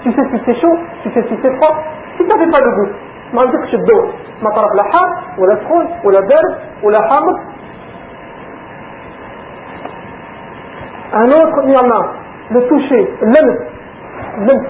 tu 0.04 0.12
sais 0.12 0.22
si 0.32 0.42
c'est 0.46 0.56
chaud, 0.62 0.78
tu 1.04 1.12
sais 1.12 1.22
si 1.28 1.38
c'est 1.42 1.56
froid. 1.58 1.76
Si 2.18 2.24
tu 2.24 2.30
n'avais 2.30 2.50
pas 2.50 2.60
le 2.62 2.72
goût, 2.72 2.90
ما 3.34 3.42
عندكش 3.42 3.74
الذوق 3.74 4.06
ما 4.42 4.50
تعرف 4.56 4.74
لا 4.76 4.84
حار 4.84 5.10
ولا 5.38 5.56
سخون 5.56 5.86
ولا 6.04 6.20
بارد 6.20 6.54
ولا 6.84 7.02
حامض 7.02 7.38
un 11.13 11.29
autre 11.31 11.63
ni'ma 11.67 12.01
le 12.51 12.61
toucher 12.69 13.09
l'âme 13.23 13.57
l'âme 14.47 14.67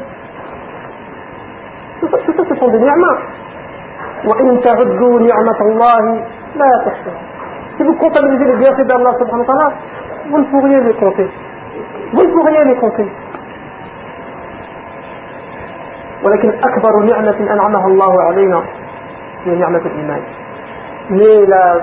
tout 2.00 2.08
ça, 2.10 2.18
tout 2.26 2.32
ça 2.36 2.42
ce 2.48 2.54
sont 2.56 2.68
des 2.68 2.78
ni'mas 2.78 3.18
وإن 4.24 4.60
تعدوا 4.60 5.20
نعمة 5.20 5.60
الله 5.60 6.04
لا 6.56 6.70
تحصوها 6.86 7.20
Si 7.76 7.82
vous 7.82 7.94
comptabilisez 7.96 8.44
les 8.44 8.56
bienfaits 8.56 8.86
d'Allah 8.86 9.12
subhanahu 9.18 9.40
wa 9.40 9.52
ta'ala, 9.52 9.72
vous 10.30 10.38
ne 10.38 10.44
pourriez 10.44 10.80
les 10.80 10.94
compter. 10.94 11.28
Vous 12.12 12.22
ne 12.22 12.32
pourriez 12.32 12.64
les 12.64 12.76
compter. 12.76 13.06
ولكن 16.24 16.50
أكبر 16.64 17.02
نعمة 17.02 17.52
أنعمها 17.52 17.86
الله 17.86 18.22
علينا 18.22 18.62
هي 19.44 19.54
نعمة 19.56 19.78
الإيمان. 19.86 20.22
Mais 21.10 21.44
la, 21.46 21.74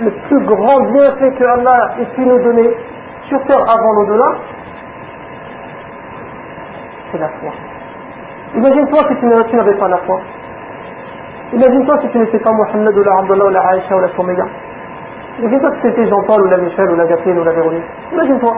le 0.00 0.10
plus 0.28 0.40
grand 0.46 0.80
bienfait 0.92 1.32
que 1.32 1.44
Allah 1.44 1.90
ait 2.00 2.06
pu 2.14 2.24
nous 2.24 2.38
donner 2.44 2.70
sur 3.32 3.42
terre 3.46 3.62
avant 3.62 3.92
l'au-delà, 3.92 4.30
c'est 7.10 7.18
la 7.18 7.28
foi. 7.28 7.52
Imagine-toi 8.54 9.00
si 9.08 9.16
tu 9.16 9.26
n'avais 9.26 9.74
pas 9.74 9.88
la 9.88 9.96
foi. 9.98 10.20
Imagine-toi 11.54 11.98
si 12.02 12.08
tu 12.08 12.18
n'étais 12.18 12.38
pas 12.40 12.52
Mohammed 12.52 12.94
ou 12.94 13.02
la 13.02 13.18
Abdullah 13.20 13.44
ou 13.46 13.48
la 13.48 13.60
Aïcha 13.68 13.96
ou 13.96 14.00
la 14.00 14.08
Soumeya. 14.08 14.44
Imagine-toi 15.38 15.70
que 15.70 15.76
c'était 15.82 16.06
Jean-Paul 16.08 16.42
ou 16.42 16.50
la 16.50 16.58
Michel 16.58 16.90
ou 16.90 16.96
la 16.96 17.06
Gabrielle 17.06 17.38
ou 17.38 17.44
la 17.44 17.52
Véronique. 17.52 17.84
Imagine-toi. 18.12 18.54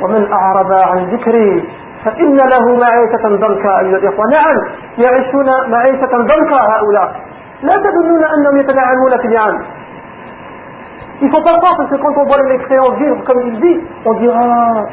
ومن 0.00 0.32
أعرض 0.32 0.72
عن 0.72 1.04
ذكري 1.12 1.68
فإن 2.04 2.36
له 2.36 2.76
معيشة 2.76 3.24
ضنكا 3.28 3.78
أيها 3.80 3.96
الإخوة 3.96 4.24
نعم 4.30 4.56
يعيشون 4.98 5.46
معيشة 5.68 6.06
ضنكا 6.06 6.56
هؤلاء 6.56 7.08
لا 7.62 7.76
تظنون 7.76 8.24
أنهم 8.24 8.56
يتنعمون 8.60 9.10
في 9.20 9.26
النعم 9.26 9.58
Il 11.21 11.27
ne 11.27 11.31
faut 11.31 11.41
pas 11.41 11.55
croire 11.57 11.77
parce 11.77 11.89
que 11.89 11.95
quand 11.95 12.17
on 12.17 12.25
voit 12.25 12.41
les 12.43 12.57
créants 12.57 12.91
vivre 12.91 13.23
comme 13.23 13.41
il 13.47 13.59
dit, 13.59 13.79
on 14.05 14.13
dit 14.15 14.29
ah, 14.33 14.83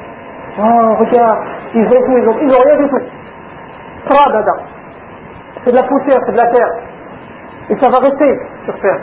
oh, 0.58 0.94
regarde, 1.00 1.38
ils 1.74 1.86
ont 1.86 2.02
tout, 2.06 2.16
ils 2.16 2.28
ont, 2.28 2.36
ils 2.40 2.52
ont 2.52 2.62
rien 2.62 2.76
du 2.76 2.88
tout. 2.88 3.02
Tradada. 4.06 4.52
C'est 5.64 5.70
de 5.70 5.76
la 5.76 5.82
poussière, 5.82 6.20
c'est 6.26 6.32
de 6.32 6.36
la 6.36 6.46
terre. 6.46 6.70
Et 7.70 7.76
ça 7.76 7.88
va 7.88 7.98
rester 7.98 8.40
sur 8.64 8.78
terre. 8.80 9.00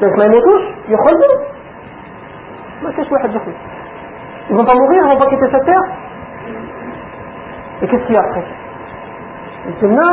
Donc 0.00 0.16
ما 0.18 0.24
يموتوش 0.24 0.62
يخلدوا 0.88 1.36
ما 2.82 2.90
كاش 2.96 3.12
واحد 3.12 3.30
يخلد 3.34 3.54
ils 4.50 4.56
vont 4.56 4.64
pas 4.64 4.74
mourir 4.74 5.02
ils 5.02 5.08
vont 5.08 5.18
pas 5.18 5.26
quitter 5.26 5.48
cette 5.50 5.64
terre 5.64 5.86
et 7.82 7.86
qu'est-ce 7.88 8.04
qu'il 8.04 8.14
y 8.14 8.18
a 8.18 8.20
après 8.20 8.44
الجنة 9.68 10.10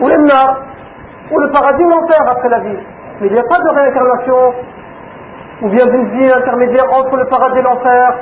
ou 0.00 0.08
l'ennar 0.08 0.48
ou 1.32 1.38
le 1.38 1.50
paradis 1.50 1.84
ou 1.84 1.90
l'enfer 1.90 2.20
après 2.28 2.48
la 2.48 2.60
vie 2.60 2.78
mais 3.20 3.26
il 3.26 3.32
n'y 3.32 3.38
a 3.38 3.42
pas 3.42 3.58
de 3.58 3.68
réincarnation 3.68 4.54
ou 5.62 5.68
bien 5.68 5.86
d'une 5.86 6.08
vie 6.08 6.32
intermédiaire 6.32 6.86
entre 6.92 7.16
le 7.16 7.26
paradis 7.26 7.58
et 7.58 7.62
l'enfer 7.62 8.14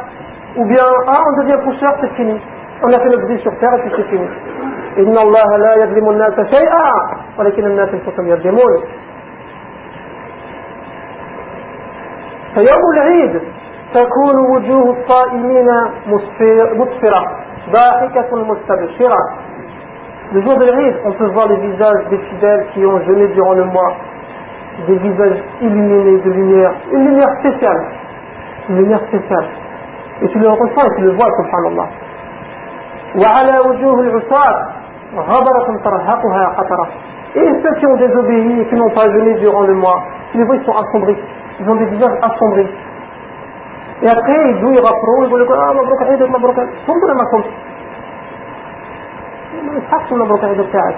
ou 0.56 0.64
bien 0.66 0.84
ah 1.06 1.22
on 1.28 1.42
devient 1.42 1.58
poussière 1.64 1.94
c'est 2.00 2.12
fini 2.14 2.40
on 2.82 2.92
a 2.92 2.98
fait 2.98 3.08
notre 3.08 3.26
vie 3.26 3.38
sur 3.40 3.56
terre 3.58 3.74
et 3.74 3.80
puis 3.82 3.92
c'est 3.96 4.08
fini 4.10 4.28
إن 4.98 5.18
الله 5.18 5.56
لا 5.56 5.74
يظلم 5.74 6.10
الناس 6.10 6.34
شيئا 6.54 6.90
ولكن 7.38 7.64
الناس 7.66 7.88
انفسهم 7.88 8.28
يظلمون 8.28 8.82
فيوم 12.54 12.82
العيد 12.94 13.42
تكون 13.94 14.36
وجوه 14.52 14.96
الصائمين 14.96 15.68
مصفرة 16.76 17.22
ضاحكة 17.72 18.36
مستبشرة 18.36 19.18
Le 20.30 20.42
jour 20.42 20.58
de 20.58 20.64
l'Eid, 20.66 20.94
on 21.06 21.12
peut 21.12 21.28
voir 21.28 21.48
les 21.48 21.56
visages 21.56 22.04
des 22.10 22.18
fidèles 22.18 22.66
qui 22.74 22.84
ont 22.84 23.00
jeûné 23.00 23.28
durant 23.28 23.54
le 23.54 23.64
mois, 23.64 23.96
des 24.86 24.96
visages 24.96 25.42
illuminés 25.60 26.20
de 26.20 26.30
lumière, 26.30 26.72
une 26.92 27.04
lumière 27.08 27.30
spéciale, 27.40 27.82
une 28.68 28.78
lumière 28.78 29.00
spéciale. 29.08 29.46
Et 30.22 30.28
tu 30.28 30.38
le 30.38 30.48
ressens 30.48 30.86
et 30.86 30.94
tu 30.96 31.02
le 31.02 31.12
vois, 31.12 31.28
subhanallah. 31.36 31.88
وعلى 33.16 33.58
وجوه 33.58 34.00
العصاة 34.00 34.66
غبرة 35.16 35.68
ترهقها 35.84 36.44
قطرة 36.58 36.88
Et 37.36 37.62
ceux 37.62 37.74
qui 37.78 37.86
ont 37.86 37.96
désobéi 37.96 38.60
et 38.60 38.66
qui 38.66 38.74
n'ont 38.74 38.90
pas 38.90 39.10
jeûné 39.10 39.34
durant 39.34 39.62
le 39.62 39.74
mois, 39.74 40.02
tu 40.32 40.38
les 40.38 40.44
vois, 40.44 40.56
ils 40.56 40.64
sont 40.64 40.76
assombris. 40.76 41.16
ils 41.60 41.68
ont 41.68 41.74
des 41.76 41.86
visages 41.86 42.18
assombris. 42.22 42.68
Et 44.02 44.08
après, 44.08 44.50
ils 44.50 44.60
jouent, 44.60 44.72
ils 44.72 44.80
rappront, 44.80 45.24
ils 45.24 45.30
vont 45.30 45.38
dire 45.38 45.46
Ah, 45.50 45.72
مبروك 45.74 46.02
عيدك 46.02 46.30
مبروك 46.30 46.56
كنت 46.86 47.04
ولا 47.04 47.14
ما 47.14 47.24
كنت 47.32 47.46
ما 49.66 49.78
يصحش 49.78 50.12
مبروك 50.12 50.44
عيدك 50.44 50.72
تاعك 50.72 50.96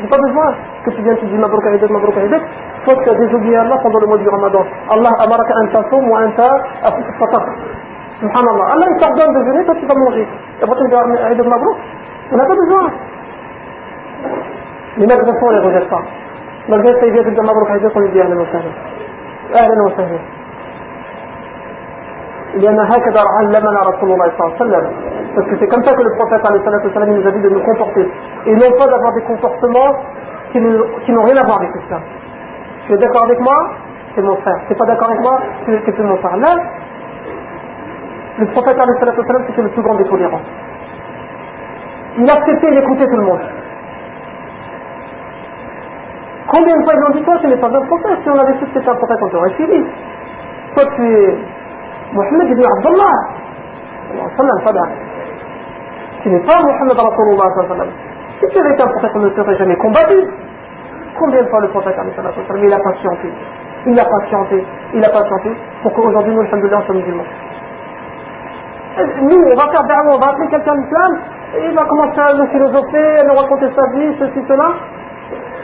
J'ai 0.00 0.06
pas 0.06 0.18
besoin 0.18 0.54
que 0.84 0.90
tu 0.90 1.02
viennes, 1.02 1.18
tu 1.18 1.26
dis 1.26 1.36
مبروك 1.36 1.66
عيدك 1.66 1.90
مبروك 1.90 2.18
عيدك 2.18 2.42
Allah 2.85 3.77
pendant 3.83 3.99
le 3.99 4.07
mois 4.07 4.17
du 4.17 4.29
Ramadan. 4.29 4.63
Allah 4.89 5.11
أمرك 5.23 5.49
أن 5.61 5.65
تصوم 5.73 6.09
وأنت 6.09 6.39
فطرت. 7.19 7.47
Toi, 8.21 8.29
tu 9.79 9.85
vas 9.85 9.95
manger. 9.95 10.27
Et 10.59 10.63
après, 10.63 10.75
tu 10.77 10.87
dis 10.87 10.95
عيدك 11.23 11.45
مبروك 11.45 11.77
ne 14.97 15.07
les 15.51 15.59
rejette 15.59 15.89
pas. 15.89 16.01
Malgré 16.69 16.93
ça, 16.93 17.05
il 17.05 17.13
vient 17.13 17.23
de 17.23 17.29
dire 17.31 17.43
مبروك 17.43 17.69
on 17.95 17.99
lui 17.99 18.09
dit 18.11 18.21
أهلا 18.21 18.41
وسهلا. 18.41 18.71
أهلا 19.55 19.83
وسهلا 19.83 20.19
لأن 22.53 22.79
هكذا 22.79 23.21
علمنا 23.37 23.81
رسول 23.81 24.11
الله 24.11 24.31
صلى 24.37 24.45
الله 24.45 24.55
عليه 24.55 24.65
وسلم 24.65 24.85
parce 25.35 25.47
que 25.47 25.57
c'est 25.59 25.67
comme 25.67 25.83
ça 25.83 25.93
que 25.93 26.03
le 26.03 26.11
prophète 26.15 26.41
sallam, 26.93 27.09
nous 27.09 27.27
a 27.27 27.31
dit 27.31 27.41
de 27.41 27.49
nous 27.49 27.63
comporter 27.63 28.07
et 28.45 28.55
non 28.55 28.71
pas 28.77 28.87
d'avoir 28.87 29.13
des 29.13 29.23
comportements 29.23 29.95
qui 30.51 30.59
n'ont 31.11 31.23
rien 31.23 31.37
à 31.37 31.43
voir 31.43 31.57
avec 31.57 31.69
l'islam 31.73 32.01
tu 32.85 32.93
es 32.93 32.97
d'accord 32.97 33.23
avec 33.23 33.39
moi? 33.39 33.55
C'est 34.15 34.21
mon 34.21 34.35
frère 34.37 34.59
tu 34.67 34.73
n'es 34.73 34.77
pas 34.77 34.85
d'accord 34.85 35.09
avec 35.09 35.21
moi? 35.21 35.39
C'est 35.65 35.91
plus 35.91 36.03
mon 36.03 36.17
frère 36.17 36.37
là 36.37 36.55
le 38.39 38.45
prophète 38.47 38.77
c'était 39.47 39.61
le 39.61 39.69
plus 39.69 39.81
grand 39.81 39.95
des 39.95 40.05
tolérants 40.05 40.41
il 42.17 42.29
acceptait 42.29 42.75
et 42.75 42.81
tout 42.83 43.17
le 43.17 43.25
monde 43.25 43.41
Combien 46.53 46.77
de 46.77 46.83
fois 46.83 46.93
ils 46.93 47.03
ont 47.03 47.13
dit 47.17 47.23
toi 47.23 47.37
tu 47.41 47.47
n'es 47.47 47.57
pas 47.57 47.67
un 47.67 47.81
prophète? 47.87 48.19
Si 48.21 48.29
on 48.29 48.37
avait 48.37 48.53
su 48.59 48.65
que 48.65 48.73
c'était 48.75 48.89
un 48.89 48.95
prophète, 48.95 49.17
on 49.23 49.29
t'aurait 49.29 49.53
suivi. 49.55 49.83
Toi 50.75 50.83
tu 50.95 51.01
es 51.03 51.37
Mohammed 52.13 52.49
ibn 52.51 52.63
Abdullah. 52.63 53.15
Tu 56.21 56.29
n'es 56.29 56.39
pas 56.41 56.61
Mohammed 56.61 56.99
Rasulullah. 56.99 57.85
Si 58.39 58.45
tu 58.51 58.59
avais 58.59 58.73
été 58.73 58.83
un 58.83 58.87
prophète, 58.87 59.11
on 59.15 59.19
ne 59.19 59.29
t'aurait 59.29 59.57
jamais 59.57 59.75
combattu 59.77 60.27
combien 61.23 61.41
de 61.41 61.47
fois 61.47 61.61
le 61.61 61.69
prophète 61.69 61.95
il 61.95 62.73
a 62.73 62.79
patienté? 62.79 63.29
Il 63.85 63.99
a 63.99 64.05
patienté, 64.05 64.65
il 64.93 65.03
a 65.03 65.09
patienté 65.09 65.51
pour 65.81 65.93
qu'aujourd'hui 65.93 66.33
nous, 66.33 66.41
alhamdoulilah, 66.41 66.79
on 66.79 66.81
soit 66.83 66.95
musulmans. 66.95 67.23
Nous, 69.21 69.43
on 69.51 69.55
va 69.55 69.71
faire 69.71 69.83
d'armes, 69.83 70.09
on 70.11 70.19
va 70.19 70.29
appeler 70.31 70.47
quelqu'un 70.49 70.75
d'islam, 70.75 71.11
il 71.59 71.75
va 71.75 71.83
commencer 71.85 72.19
à 72.19 72.33
nous 72.33 72.47
philosopher, 72.47 73.19
à 73.19 73.23
nous 73.23 73.33
raconter 73.33 73.67
sa 73.75 73.97
vie, 73.97 74.15
ceci, 74.19 74.39
cela. 74.47 74.67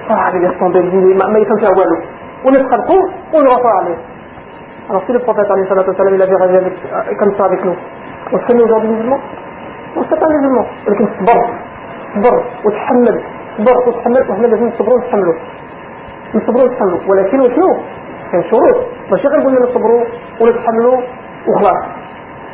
Ah, 0.10 0.30
mais 0.34 0.40
laisse 0.40 0.58
tomber, 0.58 0.82
mais 0.82 1.42
il 1.42 1.48
faut 1.48 1.58
faire 1.58 1.78
Wallo. 1.78 1.96
On 2.44 2.54
est 2.54 2.60
le 2.60 2.88
coup, 2.88 3.10
on 3.34 3.42
ne 3.42 3.50
va 3.50 3.60
pas 3.60 3.80
aller. 3.82 3.96
Alors 4.90 5.04
si 5.06 5.12
le 5.12 5.20
prophète, 5.20 5.46
il 5.48 6.22
avait 6.22 6.36
rêvé 6.36 6.58
euh, 6.58 7.16
comme 7.20 7.36
ça 7.38 7.46
avec 7.46 7.64
nous, 7.64 7.76
on 8.34 8.40
serait 8.40 8.60
aujourd'hui 8.60 8.90
musulmans? 8.90 9.20
On 9.96 10.04
serait 10.04 10.20
pas 10.20 10.28
musulmans. 10.28 10.66
Bon, 11.22 11.42
bon, 12.22 12.44
on 12.66 12.70
se 12.72 12.78
تصبر 13.60 13.78
وتتحمل 13.88 14.30
وإحنا 14.30 14.48
لازم 14.48 14.68
نصبروا 14.68 14.96
ونتحملوا 14.96 15.34
نصبروا 16.36 16.64
ونتحملوا 16.64 17.00
ولكن 17.08 17.40
وشنو؟ 17.40 17.78
كان 18.32 18.44
شروط. 18.44 18.78
ماشي 19.12 19.28
غير 19.28 19.42
قلنا 19.46 19.60
نصبروا 19.60 20.04
ونتحملوا 20.42 20.98
وخلاص. 21.48 21.86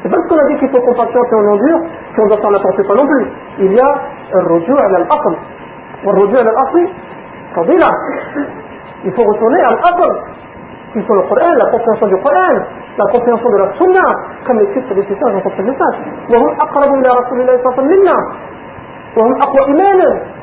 بل 0.05 0.11
كل 0.29 0.35
هذه 0.35 0.59
كيف 0.59 0.71
تكون 0.71 0.93
فاكتور 0.93 1.29
كون 1.29 1.45
نوزيو 1.45 1.77
كون 2.15 2.27
دفع 2.27 2.49
نتعطي 2.49 2.83
فنوبل 2.89 3.31
إلا 3.59 3.95
الرجوع 4.35 4.87
للأصل 4.87 5.37
والرجوع 6.05 6.41
للأصل 6.41 6.93
فضيلة. 7.55 7.89
يفوق 9.03 9.39
سوني 9.39 9.61
على 9.61 9.75
الأصل. 9.75 10.19
في 10.93 11.11
القرآن 11.11 11.57
la 11.57 11.65
confiance 11.71 11.99
في 11.99 12.05
القرآن 12.05 12.65
la 12.97 13.05
confiance 13.11 13.39
في 13.39 13.47
رسولنا 13.47 14.15
كم 14.47 14.59
يكتب 14.59 14.97
الكتاب 14.97 15.35
وكتب 15.35 15.59
الكتاب 15.59 15.93
وهم 16.33 16.59
أقرب 16.61 16.93
إلى 16.93 17.09
رسول 17.09 17.41
الله 17.41 17.57
صلى 17.57 17.65
الله 17.65 17.73
عليه 17.73 17.77
وسلم 17.77 18.01
منا. 18.01 18.17
وهم 19.17 19.41
أقوى 19.41 19.67
إيمانا. 19.67 20.34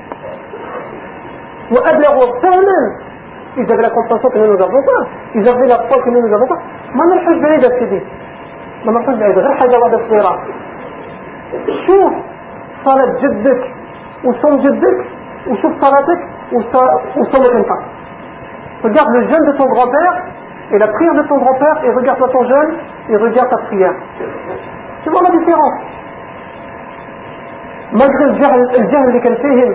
ils 3.60 3.72
avaient 3.72 3.82
la 3.82 3.89
compréhension 3.89 4.30
que 4.30 4.38
nous 4.38 4.54
nous 4.54 4.63
avons 4.63 4.84
pas 4.84 5.01
ils 5.34 5.48
avaient 5.48 5.68
la 5.68 5.80
foi 5.88 5.98
que 6.04 6.10
nous 6.10 6.22
nous 6.22 6.34
avons 6.34 6.48
pas 6.48 6.60
ما 6.96 7.06
نرحش 7.06 7.38
بعيد 7.44 7.63
سيدي 7.80 8.01
ما 8.86 8.92
نرحش 8.92 9.16
بعيد 9.20 9.38
غير 9.38 9.54
حاجة 9.56 9.80
واحدة 9.80 9.98
صغيرة 10.08 10.34
شوف 11.88 12.13
صلاة 12.86 13.12
جدك 13.22 13.62
وصوم 14.24 14.58
جدك 14.58 14.98
وشوف 15.48 15.72
صلاتك 15.82 16.22
وصومك 17.18 17.56
انت 17.56 17.72
regarde 18.84 19.12
le 19.18 19.22
jeûne 19.30 19.46
de 19.50 19.54
ton 19.58 19.66
grand-père 19.66 20.16
et 20.72 20.77
la 20.77 20.88
prière 20.88 21.16
de 21.16 21.24
ton 21.24 21.38
grand-père 21.38 21.77
et 21.84 21.89
regarde-toi 21.89 22.30
ton 22.30 22.44
jeûne 22.44 22.72
et 23.10 23.16
regarde 23.18 23.50
ta 23.50 23.58
prière 23.68 23.96
tu 25.04 25.10
vois 25.10 25.24
la 25.24 25.32
différence 25.32 25.77
malgré 27.92 28.24
le 28.25 28.36
jahl, 28.39 28.62
le 28.77 28.89
jahl 28.92 29.12
lesquels 29.13 29.38
fihim 29.38 29.74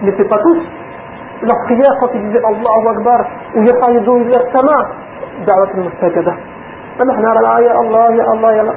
ils 0.00 0.06
n'étaient 0.06 0.30
pas 0.34 0.38
tous 0.38 0.60
leur 1.47 1.59
prière 1.65 1.93
quand 1.99 2.09
ils 2.13 2.23
disaient 2.27 2.45
Allahu 2.51 2.85
Akbar 2.93 3.19
ou 3.55 3.61
يقايدوا 3.63 4.17
إلى 4.17 4.37
السماء 4.43 4.83
دعوة 5.47 5.71
المستجدة 5.77 6.33
فنحن 6.99 7.21
نرى 7.21 7.65
يا 7.65 7.73
الله 7.81 8.07
يا 8.19 8.25
الله 8.33 8.51
يا 8.53 8.61
الله 8.61 8.75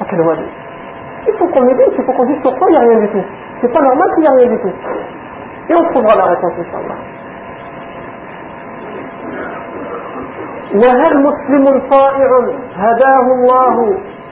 هكذا 0.00 0.22
هو 0.24 0.32
il 1.28 1.34
faut 1.34 1.46
qu'on 1.48 1.60
médite, 1.62 1.92
il 1.98 2.04
faut 2.04 2.12
qu'on 2.12 2.24
dise 2.24 2.42
ça, 2.42 2.50
il 2.50 2.70
n'y 2.70 2.76
a 2.76 2.80
rien 2.80 3.00
du 3.00 3.08
tout. 3.08 3.24
C'est 3.60 3.72
pas 3.72 3.82
normal 3.82 4.08
qu'il 4.14 4.22
n'y 4.22 4.28
a 4.28 4.32
rien 4.32 4.46
du 4.46 4.58
tout. 4.60 4.72
Et 5.68 5.74
on 5.74 5.84
trouvera 5.90 6.14
la 6.16 6.24
réponse, 6.24 6.52
Inch'Allah. 6.58 6.98
وهل 10.74 11.22
مسلم 11.22 11.88
طائع 11.90 12.30
هداه 12.76 13.26
الله 13.36 13.76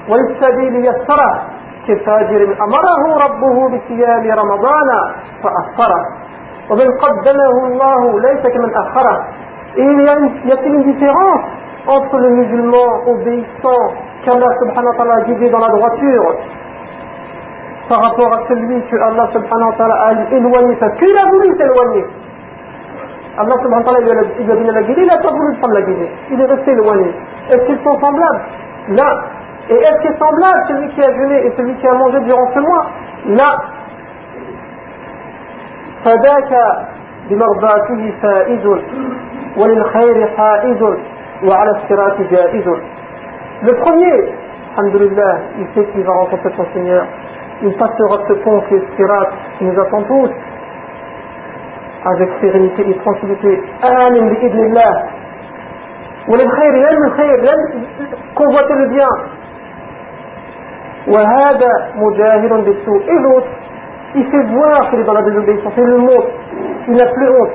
وللسبيل 0.09 0.85
يسره 0.85 1.43
كفاجر 1.88 2.57
أمره 2.67 3.25
ربه 3.25 3.69
بصيام 3.69 4.38
رمضان 4.41 4.88
فأفطره 5.43 6.03
ومن 6.70 6.90
قدمه 7.04 7.56
الله 7.68 8.20
ليس 8.20 8.44
كمن 8.54 8.72
أخره 8.75 9.16
Et 9.78 9.82
il 9.82 10.01
y 10.01 10.10
a, 10.10 10.16
il 10.44 10.50
y 10.50 10.51
a 10.51 10.62
une 10.63 10.84
différence 10.84 11.42
entre 11.88 12.18
le 12.18 12.30
musulman 12.30 13.08
obéissant 13.08 13.84
qu'Allah 14.25 14.51
subhanahu 14.60 14.92
wa 14.92 14.98
ta'ala 14.98 15.16
a 15.16 15.22
guidé 15.22 15.50
dans 15.50 15.60
la 15.60 15.70
droiture 15.70 16.36
par 17.88 18.01
rapport 18.01 18.34
à 18.34 18.40
celui 18.50 18.82
que 18.84 18.96
Allah 18.98 19.30
subhanahu 19.32 19.70
wa 19.72 19.75
ta'ala 19.78 19.96
a 19.96 20.36
éloigné 20.36 20.75
parce 20.75 20.94
qu'il 20.98 21.18
a 21.18 21.25
voulu 21.30 21.56
s'éloigner. 21.58 22.06
Allah 23.38 23.56
subhanahu 23.63 23.86
wa 23.86 23.94
ta'ala 23.94 24.22
il 24.40 24.46
lui 24.46 24.51
a 24.51 24.56
donné 24.56 24.72
la 24.72 24.84
guidée, 24.84 25.01
il 25.01 25.08
n'a 25.08 25.18
pas 25.18 25.32
voulu 25.32 25.58
prendre 25.60 25.74
la 25.74 25.82
guidée. 25.84 26.10
Il 26.32 26.42
est 26.42 26.46
resté 26.46 26.72
éloigné. 26.72 27.12
Est-ce 27.50 27.66
qu'ils 27.66 27.84
sont 27.84 28.00
semblables 28.00 28.42
Là. 28.90 29.22
Et 29.70 29.75
est-ce 29.75 30.01
qu'il 30.01 30.12
est 30.12 30.20
semblable 30.20 30.60
celui 30.68 30.90
qui 30.90 31.01
a 31.01 31.13
jeûné 31.13 31.46
et 31.46 31.54
celui 31.56 31.74
qui 31.75 31.88
a 31.88 31.94
mangé 31.94 32.20
durant 32.22 32.51
ce 32.54 32.60
mois 32.60 32.86
Là. 33.28 33.56
فذاك 36.07 36.53
بمرضاته 37.31 38.15
فائز 38.23 38.67
وللخير 39.57 40.27
حائز 40.37 40.83
وعلى 41.45 41.71
الصراط 41.71 42.21
جائز 42.31 42.67
Le 43.63 43.73
premier, 43.73 44.19
alhamdulillah, 44.76 45.35
il 45.59 45.67
sait 45.75 45.87
qu'il 45.91 46.04
va 46.04 46.13
rencontrer 46.13 46.52
son 46.57 46.67
Seigneur 46.75 47.04
il 47.63 47.73
passera 47.76 48.19
ce 48.28 48.35
pont 48.35 48.61
qui 48.69 48.75
est 48.75 48.97
Sirat, 48.97 49.30
qui 49.59 49.65
nous 49.65 49.80
attend 49.80 50.02
tous, 50.02 50.30
avec 52.04 52.28
sérénité 52.41 52.89
et 52.89 52.95
tranquillité. 52.99 53.63
Amin 53.83 54.28
bi 54.28 54.47
idnillah. 54.47 54.95
وللخير 56.28 56.75
يلم 56.75 57.04
الخير 57.04 57.39
يلم 57.45 57.87
convoiter 58.35 58.75
le 58.75 58.87
bien 58.89 59.13
وهذا 61.09 61.73
مجاهر 61.95 62.61
بالسوء 62.61 63.02
et 63.07 63.19
l'autre 63.23 63.47
il 64.17 64.26
fait 64.31 64.43
voir 64.45 64.91
qu'il 64.91 65.00
est 65.00 65.05
dans 65.05 65.13
la 65.13 65.23
désobéissance 65.23 65.73
il 65.76 65.85
le 65.85 65.99
montre 65.99 66.29
il 66.89 66.95
n'a 66.95 67.07
plus 67.07 67.29
honte 67.31 67.55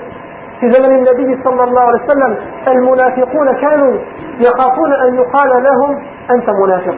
في 0.61 0.69
زمن 0.69 0.95
النبي 0.95 1.43
صلى 1.43 1.63
الله 1.63 1.81
عليه 1.81 2.03
وسلم 2.03 2.37
المنافقون 2.67 3.53
كانوا 3.61 3.97
يخافون 4.39 4.93
أن 4.93 5.15
يقال 5.15 5.63
لهم 5.63 6.03
أنت 6.31 6.49
منافق 6.49 6.95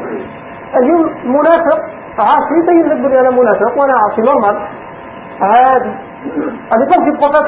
اليوم 0.77 1.05
منافق 1.25 1.79
عاصي 2.19 2.53
يبين 2.63 2.85
لك 2.89 2.97
بلي 2.97 3.19
أنا 3.19 3.29
منافق 3.29 3.77
وأنا 3.77 3.93
عاصي 3.93 4.21
نورمال 4.21 4.57
عادي 5.41 5.91
à 6.71 6.77
l'époque 6.77 7.03
du 7.03 7.13
prophète 7.13 7.43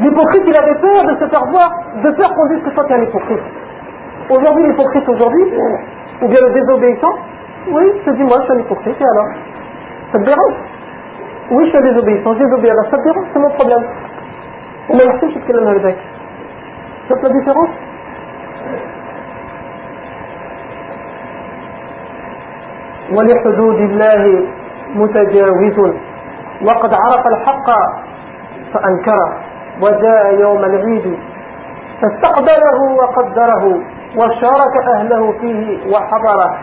l'hypocrite 0.00 0.42
il 0.46 0.56
avait 0.56 0.78
peur 0.86 1.04
de 1.04 1.14
se 1.20 1.26
faire 1.28 1.44
voir 1.54 1.68
de 2.04 2.10
peur 2.10 2.34
qu'on 2.34 2.46
dise 2.46 2.62
que 2.64 2.70
toi 2.70 2.84
tu 2.84 2.92
es 2.92 2.96
un 2.96 3.02
hypocrite 3.02 3.46
aujourd'hui 4.28 4.66
l'hypocrite 4.68 5.08
aujourd'hui 5.08 5.44
ou 6.22 6.28
bien 6.28 6.40
le 6.46 6.50
désobéissant 6.58 7.14
oui 7.68 7.84
je 8.06 8.12
suis 8.12 8.22
un 8.22 8.58
hypocrite 8.58 9.00
et 9.00 9.04
alors 9.04 9.28
ça 10.12 10.18
te 10.18 10.24
dérange 10.24 10.54
oui 11.50 11.64
je 11.66 11.70
suis 11.70 11.82
désobéissant 11.82 12.34
je 12.34 12.44
désobéis 12.44 12.70
alors 12.70 12.84
ça 12.90 12.96
te 12.96 13.04
dérange 13.04 13.26
c'est 13.32 13.40
mon 13.40 13.50
problème 13.50 13.84
وما 14.90 15.02
يحسنش 15.02 15.36
يتكلم 15.36 15.68
هكذاك 15.68 15.96
شوف 17.08 17.18
la 17.22 17.28
différence 17.28 17.74
ولحدود 23.12 23.80
الله 23.90 24.46
متجاوز 24.94 25.78
وقد 26.62 26.94
عرف 26.94 27.26
الحق 27.26 27.68
فأنكره 28.72 29.30
وجاء 29.82 30.40
يوم 30.40 30.64
العيد 30.64 31.18
فاستقبله 32.02 32.78
وقدره 32.98 33.64
وشارك 34.16 34.74
أهله 34.94 35.32
فيه 35.40 35.92
وحضره 35.92 36.58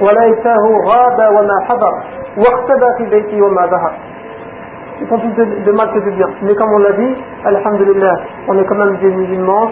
وليته 0.00 0.64
غاب 0.88 1.18
وما 1.34 1.56
حضر 1.68 1.92
واختبى 2.36 2.88
في 2.98 3.04
بيته 3.10 3.42
وما 3.42 3.66
ظهر 3.66 3.92
Ils 5.00 5.08
font 5.08 5.18
plus 5.18 5.32
de, 5.32 5.44
de 5.64 5.72
mal 5.72 5.90
que 5.90 5.98
de 5.98 6.10
bien. 6.10 6.28
Mais 6.42 6.54
comme 6.54 6.70
on 6.72 6.78
l'a 6.78 6.92
dit, 6.92 7.14
Alhamdulillah, 7.44 8.14
on 8.46 8.56
est 8.56 8.64
quand 8.66 8.76
même 8.76 8.96
des 8.98 9.10
musulmans, 9.10 9.68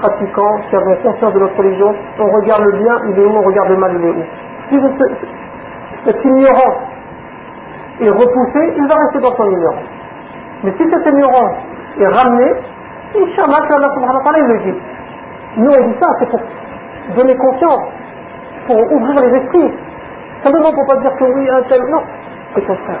pratiquants, 0.00 0.58
qui 0.68 0.74
avons 0.74 0.96
conscience 1.04 1.32
de 1.34 1.38
notre 1.38 1.56
religion. 1.56 1.94
On 2.18 2.26
regarde 2.26 2.64
le 2.64 2.72
bien, 2.78 2.94
il 3.10 3.18
est 3.20 3.24
où, 3.24 3.30
on 3.30 3.42
regarde 3.42 3.68
le 3.68 3.76
mal, 3.76 3.92
il 3.94 4.04
est 4.04 4.10
où. 4.10 4.24
Si 4.68 4.78
vous, 4.78 4.90
cet 6.04 6.24
ignorant 6.24 6.74
est 8.00 8.08
repoussé, 8.10 8.74
il 8.76 8.88
va 8.88 8.96
rester 8.96 9.20
dans 9.20 9.36
son 9.36 9.50
ignorance. 9.52 9.84
Mais 10.64 10.72
si 10.72 10.90
cet 10.90 11.06
ignorant 11.06 11.54
est 12.00 12.08
ramené, 12.08 12.52
Inch'Allah, 13.14 13.62
Allah 13.68 13.88
subhanahu 13.94 14.16
wa 14.16 14.22
ta'ala, 14.24 14.38
il 14.38 14.46
le 14.46 14.58
dit. 14.58 14.78
Nous, 15.58 15.70
on 15.70 15.86
dit 15.86 15.96
ça, 16.00 16.08
c'est 16.18 16.28
pour 16.28 16.40
donner 17.14 17.36
confiance, 17.36 17.82
pour 18.67 18.77
ouvrir 18.91 19.19
les 19.21 19.37
esprits. 19.37 19.73
Simplement 20.43 20.71
pour 20.71 20.85
pas 20.85 20.97
dire 20.97 21.15
que 21.17 21.23
oui, 21.23 21.49
un 21.49 21.61
tel, 21.63 21.81
non, 21.89 22.03
c'est 22.53 22.65
ton 22.67 22.75
frère. 22.75 22.99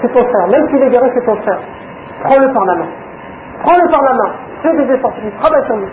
C'est 0.00 0.12
ton 0.12 0.24
frère, 0.24 0.48
même 0.48 0.68
s'il 0.70 0.82
est 0.82 0.90
garé, 0.90 1.10
c'est 1.14 1.24
ton 1.26 1.36
frère. 1.36 1.58
Prends-le 2.24 2.52
par 2.52 2.64
la 2.64 2.74
main. 2.76 2.86
Prends-le 3.62 3.90
par 3.90 4.02
la 4.02 4.12
main. 4.12 4.30
Fais 4.62 4.74
des 4.76 4.92
efforts, 4.94 5.12
travaille 5.40 5.66
sur 5.66 5.76
lui. 5.76 5.88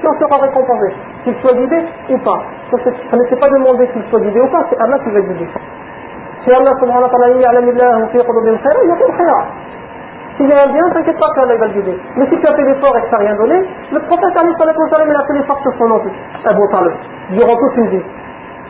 Si 0.00 0.06
on 0.06 0.18
sera 0.18 0.36
récompensé, 0.38 0.94
qu'il 1.24 1.34
soit 1.36 1.54
guidé 1.54 1.84
ou 2.10 2.18
pas. 2.18 2.42
Ça 2.70 3.16
ne 3.16 3.24
s'est 3.28 3.36
pas 3.36 3.48
demandé 3.48 3.86
qu'il 3.88 4.02
soit 4.10 4.20
guidé 4.20 4.40
ou 4.40 4.48
pas, 4.48 4.64
c'est 4.70 4.80
Allah 4.80 4.98
qui 4.98 5.10
va 5.10 5.20
guider. 5.20 5.48
Si 6.44 6.50
Allah 6.50 6.72
subhanahu 6.80 7.02
wa 7.02 7.08
ta'ala 7.08 7.36
ya'lamillahu 7.36 8.08
fi 8.12 8.18
qulubihim 8.18 8.58
khayran, 8.58 8.88
yakun 8.88 9.12
khayran. 9.12 9.44
S'il 9.44 9.78
y 9.78 9.78
a 9.78 9.79
un 10.44 10.72
bien, 10.72 10.90
t'inquiète 10.92 11.18
pas 11.18 11.26
qu'Allah 11.34 11.56
va 11.56 11.66
le 11.66 11.72
guider. 11.72 11.98
Mais 12.16 12.26
si 12.28 12.38
tu 12.38 12.46
as 12.46 12.54
fait 12.54 12.62
l'effort 12.62 12.96
et 12.96 13.02
que 13.02 13.10
ça 13.10 13.18
n'a 13.18 13.24
rien 13.24 13.36
donné, 13.36 13.62
le 13.92 14.00
prophète 14.00 14.36
Ali 14.36 14.50
il 14.50 15.16
a 15.16 15.24
fait 15.24 15.32
l'effort 15.34 15.60
sur 15.62 15.72
son 15.78 15.88
nom, 15.88 16.00
Abu 16.44 16.60
Talib, 16.72 16.92
durant 17.30 17.56
toute 17.56 17.76
une 17.76 17.88
vie. 17.88 18.02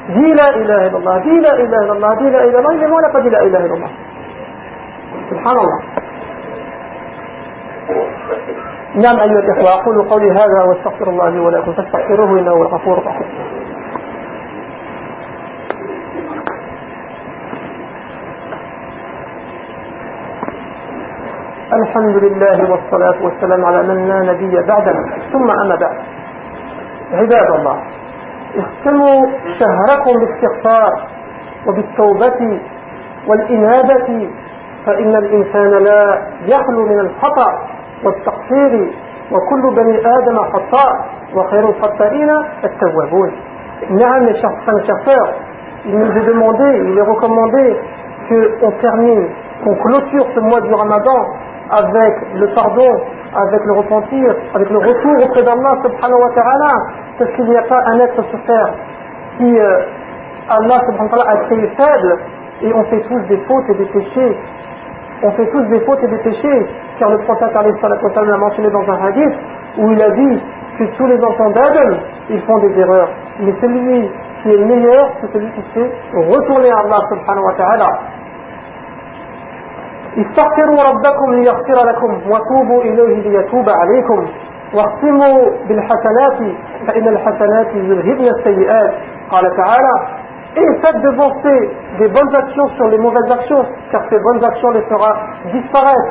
Dis 0.08 0.34
la 0.34 0.56
ilaha 0.56 0.86
illallah, 0.86 1.20
dis 1.20 1.40
la 1.40 1.60
ilaha 1.60 1.84
illallah, 1.84 2.16
dis 2.16 2.30
la 2.30 2.30
ilaha 2.30 2.46
illallah, 2.46 2.74
il 2.74 2.82
est 2.82 2.88
mort, 2.88 3.00
il 3.00 3.02
n'a 3.02 3.10
pas 3.10 3.20
dit 3.20 3.30
la 3.30 3.44
ilaha 3.44 3.66
illallah. 3.66 3.90
Subhanallah. 5.28 5.80
نعم 8.94 9.20
أيها 9.20 9.38
الإخوة 9.38 9.72
أقول 9.74 10.08
قولي 10.08 10.30
هذا 10.30 10.62
واستغفر 10.62 11.10
الله 11.10 11.28
لي 11.28 11.38
ولكم 11.38 11.72
فاستغفروه 11.72 12.38
إنه 12.38 12.52
الغفور 12.52 12.98
الرحيم 12.98 13.59
الحمد 21.72 22.16
لله 22.16 22.70
والصلاة 22.70 23.24
والسلام 23.24 23.64
على 23.64 23.82
من 23.82 24.08
لا 24.08 24.32
نبي 24.32 24.66
بعدنا 24.66 25.02
ثم 25.32 25.50
أما 25.50 25.76
بعد. 25.76 25.98
عباد 27.12 27.50
الله 27.58 27.82
اختموا 28.56 29.26
شهركم 29.58 30.12
بالاستغفار 30.20 30.92
وبالتوبة 31.66 32.60
والإنابة 33.26 34.30
فإن 34.86 35.16
الإنسان 35.16 35.70
لا 35.84 36.22
يخلو 36.46 36.86
من 36.86 36.98
الخطأ 37.00 37.58
والتقصير 38.04 38.92
وكل 39.32 39.74
بني 39.76 39.98
آدم 39.98 40.38
خطاء 40.38 40.92
وخير 41.34 41.68
الخطائين 41.68 42.30
التوابون. 42.64 43.30
نعم 43.90 44.26
mes 44.26 44.34
chers 44.40 45.34
il 45.86 45.98
nous 45.98 46.12
est 46.16 46.26
demandé, 46.26 46.68
il 46.84 46.98
est 46.98 47.02
recommandé 47.02 47.80
qu'on 48.28 48.70
termine, 48.70 49.28
qu'on 49.64 49.74
clôture 49.76 50.26
ce 50.34 50.40
mois 50.40 50.60
du 50.60 50.74
ramadan 50.74 51.20
avec 51.70 52.14
le 52.34 52.46
pardon, 52.54 52.88
avec 53.34 53.64
le 53.64 53.72
repentir, 53.72 54.34
avec 54.54 54.70
le 54.70 54.78
retour 54.78 55.24
auprès 55.24 55.42
d'Allah 55.42 55.74
subhanahu 55.82 56.20
wa 56.20 56.30
ta'ala, 56.34 56.72
parce 57.18 57.30
qu'il 57.32 57.44
n'y 57.46 57.56
a 57.56 57.62
pas 57.62 57.80
un 57.86 57.98
être 58.00 58.22
sur 58.22 58.44
terre 58.44 58.72
qui 59.38 59.58
euh, 59.58 59.82
Allah 60.48 60.80
subhanahu 60.86 61.10
wa 61.10 61.18
ta'ala 61.18 61.30
a 61.30 61.36
créé 61.46 61.66
faible 61.76 62.18
et 62.62 62.72
on 62.74 62.84
fait 62.84 63.00
tous 63.00 63.20
des 63.28 63.38
fautes 63.48 63.68
et 63.70 63.74
des 63.74 63.86
péchés. 63.86 64.38
On 65.22 65.30
fait 65.32 65.46
tous 65.50 65.64
des 65.64 65.80
fautes 65.80 66.02
et 66.02 66.08
des 66.08 66.18
péchés, 66.18 66.66
car 66.98 67.10
le 67.10 67.18
prophète 67.18 67.52
l'a 67.54 68.36
mentionné 68.36 68.70
dans 68.70 68.88
un 68.90 69.06
hadith 69.06 69.34
où 69.78 69.90
il 69.92 70.02
a 70.02 70.10
dit 70.10 70.42
que 70.78 70.84
tous 70.96 71.06
les 71.06 71.22
enfants 71.22 71.50
d'Adam, 71.50 71.98
ils 72.30 72.40
font 72.42 72.58
des 72.58 72.78
erreurs. 72.78 73.10
Mais 73.40 73.54
celui 73.60 74.10
qui 74.42 74.50
est 74.50 74.56
le 74.56 74.64
meilleur, 74.64 75.10
c'est 75.20 75.32
celui 75.32 75.50
qui 75.52 75.62
sait 75.74 75.90
retourner 76.14 76.70
à 76.70 76.78
Allah 76.78 77.00
subhanahu 77.10 77.44
wa 77.44 77.54
ta'ala. 77.54 77.98
استغفروا 80.18 80.82
ربكم 80.90 81.32
ليغفر 81.34 81.84
لكم 81.88 82.20
وتوبوا 82.30 82.82
إليه 82.82 83.28
ليتوب 83.28 83.68
عليكم. 83.68 84.26
واختموا 84.74 85.50
بالحسنات 85.68 86.38
فإن 86.86 87.08
الحسنات 87.08 87.66
يذهبن 87.74 88.24
السيئات. 88.38 88.92
قال 89.30 89.56
تعالى 89.56 89.94
et 90.56 90.80
faites 90.82 91.00
devancer 91.02 91.70
des 91.98 92.08
bonnes 92.08 92.34
actions 92.34 92.68
sur 92.76 92.88
les 92.88 92.98
mauvaises 92.98 93.30
actions 93.30 93.64
car 93.92 94.02
ces 94.10 94.18
bonnes 94.18 94.44
actions 94.44 94.70
les 94.70 94.82
fera 94.82 95.12
disparaître. 95.52 96.10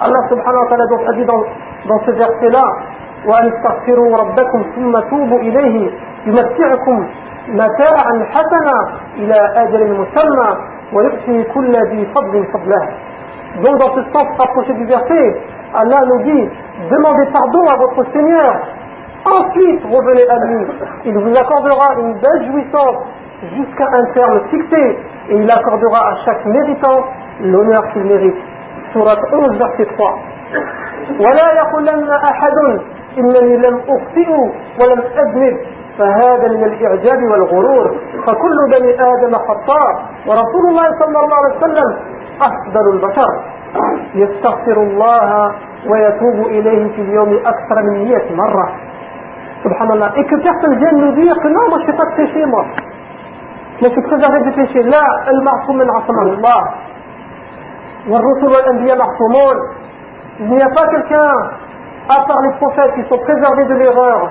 Allah 0.00 0.22
subhanahu 0.30 0.62
wa 0.64 0.68
ta'ala 0.70 0.86
donc 0.86 1.00
a 1.06 1.12
dit 1.12 1.24
dans, 1.24 1.42
dans 1.86 2.00
ce 2.06 2.10
verset 2.12 2.50
là 2.50 2.64
وأن 3.26 3.52
استغفروا 3.52 4.16
ربكم 4.16 4.62
ثم 4.74 4.98
توبوا 5.10 5.38
إليه 5.40 5.90
يمتعكم 6.26 7.06
متاعا 7.48 8.26
حسنا 8.32 8.76
إلى 9.16 9.38
أجل 9.56 9.90
مسمى 10.00 10.50
ويؤتي 10.93 11.43
كل 11.43 11.73
ذي 11.91 12.05
فضل 12.15 12.45
فضله 12.53 12.87
Donc 13.63 13.79
dans 13.79 13.95
ce 13.95 14.01
sens 14.11 14.27
rapproché 14.37 14.73
du 14.73 14.85
verset, 14.85 15.41
Allah 15.73 16.01
nous 16.07 16.23
dit, 16.23 16.49
demandez 16.91 17.25
pardon 17.31 17.69
à 17.69 17.77
votre 17.77 18.11
Seigneur, 18.11 18.53
ensuite 19.23 19.81
revenez 19.83 20.27
à 20.27 20.37
lui. 20.45 20.67
Il 21.05 21.17
vous 21.17 21.35
accordera 21.37 21.87
une 21.99 22.13
belle 22.19 22.51
jouissance 22.51 22.97
jusqu'à 23.55 23.87
un 23.93 24.05
terme 24.13 24.41
fixé, 24.49 24.97
et 25.29 25.35
il 25.37 25.49
accordera 25.49 25.99
à 25.99 26.15
chaque 26.25 26.45
méritant 26.45 26.99
l'honneur 27.41 27.83
qu'il 27.93 28.03
mérite. 28.03 28.35
Surat 28.91 29.15
11, 29.31 29.57
verset 29.57 29.85
3. 29.95 30.19
ولا 31.19 31.53
يقولن 31.53 32.09
أحد 32.09 32.57
إنني 33.17 33.57
لم 33.57 33.79
أخطئ 33.89 34.29
ولم 34.79 35.01
أذنب 35.17 35.57
فهذا 36.00 36.48
من 36.48 36.64
الإعجاب 36.64 37.20
والغرور. 37.30 37.86
فكل 38.26 38.56
بني 38.72 38.90
آدم 39.12 39.32
خطاء. 39.48 39.92
ورسول 40.26 40.64
الله 40.70 40.88
صلى 41.00 41.18
الله 41.24 41.38
عليه 41.40 41.56
وسلم 41.56 41.88
أفضل 42.48 42.84
البشر. 42.94 43.30
يستغفر 44.14 44.76
الله 44.82 45.52
ويتوب 45.90 46.38
إليه 46.46 46.82
في 46.94 47.00
اليوم 47.02 47.30
أكثر 47.46 47.76
من 47.82 48.04
مئة 48.04 48.34
مرة. 48.34 48.66
سبحان 49.64 49.90
الله. 49.90 50.08
je 50.08 50.22
fais 51.86 51.92
pas 51.92 52.06
de 52.06 52.14
péché 52.16 52.46
moi 52.46 52.64
mais 53.80 53.88
je 53.88 53.92
suis 53.94 54.02
préservé 54.02 54.40
du 54.42 54.52
péché 54.52 54.82
لا 54.82 55.04
المعصوم 55.28 55.76
من 55.76 55.90
عصمه 55.90 56.22
الله. 56.22 56.60
والرسل 58.08 58.46
والأنبياء 58.52 58.96
معصومون. 58.98 59.56
il 60.40 60.50
n'y 60.50 60.62
a 60.62 60.68
pas 60.68 60.86
quelqu'un 60.88 61.30
à 62.08 62.24
part 62.26 62.40
les 62.42 62.54
prophètes 62.58 62.94
qui 62.94 63.02
sont 63.08 63.18
préservés 63.18 63.64
de 63.64 63.74
l'erreur. 63.74 64.30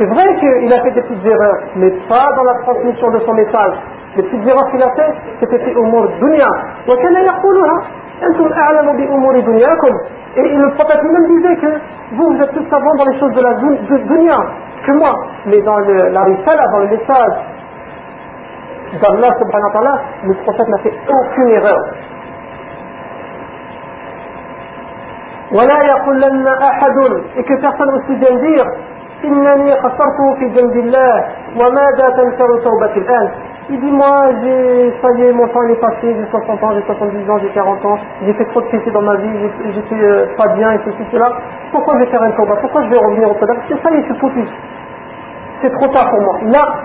C'est 0.00 0.06
vrai 0.06 0.24
qu'il 0.40 0.72
a 0.72 0.80
fait 0.80 0.92
des 0.92 1.02
petites 1.02 1.26
erreurs, 1.26 1.58
mais 1.76 1.90
pas 2.08 2.32
dans 2.34 2.44
la 2.44 2.54
transmission 2.62 3.10
de 3.10 3.18
son 3.18 3.34
message. 3.34 3.74
Les 4.16 4.22
petites 4.22 4.48
erreurs 4.48 4.70
qu'il 4.70 4.82
a 4.82 4.88
fait, 4.96 5.12
c'était 5.40 5.58
fait 5.58 5.72
Umur 5.72 6.08
Dunya. 6.18 6.48
Et 10.36 10.56
le 10.56 10.70
prophète 10.74 11.02
lui-même 11.02 11.26
disait 11.26 11.56
que 11.56 11.80
vous, 12.12 12.32
vous 12.32 12.42
êtes 12.42 12.50
plus 12.50 12.66
savants 12.70 12.94
dans 12.94 13.04
les 13.04 13.18
choses 13.18 13.34
de 13.34 13.42
la 13.42 13.52
de 13.52 13.98
Dunya 14.08 14.38
que 14.86 14.92
moi. 14.92 15.14
Mais 15.44 15.60
dans 15.60 15.76
la 15.76 16.22
risala, 16.22 16.66
dans 16.72 16.78
le 16.78 16.88
message 16.88 17.32
d'Allah 19.02 19.34
subhanahu 19.38 19.66
wa 19.66 19.72
ta'ala, 19.74 20.00
le 20.24 20.32
prophète 20.32 20.68
n'a 20.68 20.78
fait 20.78 20.94
aucune 21.10 21.48
erreur. 21.50 21.78
Et 27.36 27.42
que 27.42 27.60
personne 27.60 27.90
aussi 27.96 28.14
bien 28.16 28.34
dire 28.36 28.64
إنني 29.23 29.75
خسرت 29.81 30.37
في 30.39 30.45
جنب 30.49 30.75
الله 30.75 31.25
وماذا 31.59 32.09
تنكر 32.09 32.49
توبة 32.63 32.95
الآن 32.97 33.29
Il 33.67 33.79
dit 33.79 33.91
moi 33.91 34.29
j'ai 34.43 34.93
ça 35.01 35.09
y 35.17 35.23
est 35.23 35.31
mon 35.31 35.47
temps 35.47 35.63
est 35.63 35.81
passé, 35.81 36.03
j'ai 36.03 36.29
60 36.29 36.63
ans, 36.63 36.71
j'ai 36.75 36.83
70 36.83 37.29
ans, 37.31 37.39
j'ai 37.39 37.49
40 37.49 37.83
ans, 37.83 37.97
j'ai 38.23 38.33
fait 38.33 38.45
trop 38.45 38.61
de 38.61 38.67
péchés 38.67 38.91
dans 38.91 39.01
ma 39.01 39.15
vie, 39.15 39.49
j'étais 39.73 40.03
euh, 40.03 40.27
pas 40.37 40.49
bien 40.49 40.71
et 40.73 40.79
ceci, 40.85 41.01
cela. 41.11 41.33
Pourquoi 41.71 41.95
je 41.95 42.03
vais 42.03 42.11
faire 42.11 42.21
un 42.21 42.31
combat 42.33 42.57
Pourquoi 42.61 42.83
je 42.83 42.89
vais 42.89 42.97
revenir 42.97 43.27
au 43.27 43.33
Qadar 43.33 43.55
C'est 43.67 43.81
ça 43.81 43.89
y 43.89 43.97
est, 43.97 44.05
c'est 44.07 44.19
foutu. 44.19 44.45
C'est 45.63 45.71
trop 45.71 45.87
tard 45.87 46.11
pour 46.11 46.21
moi. 46.21 46.37
Là, 46.43 46.75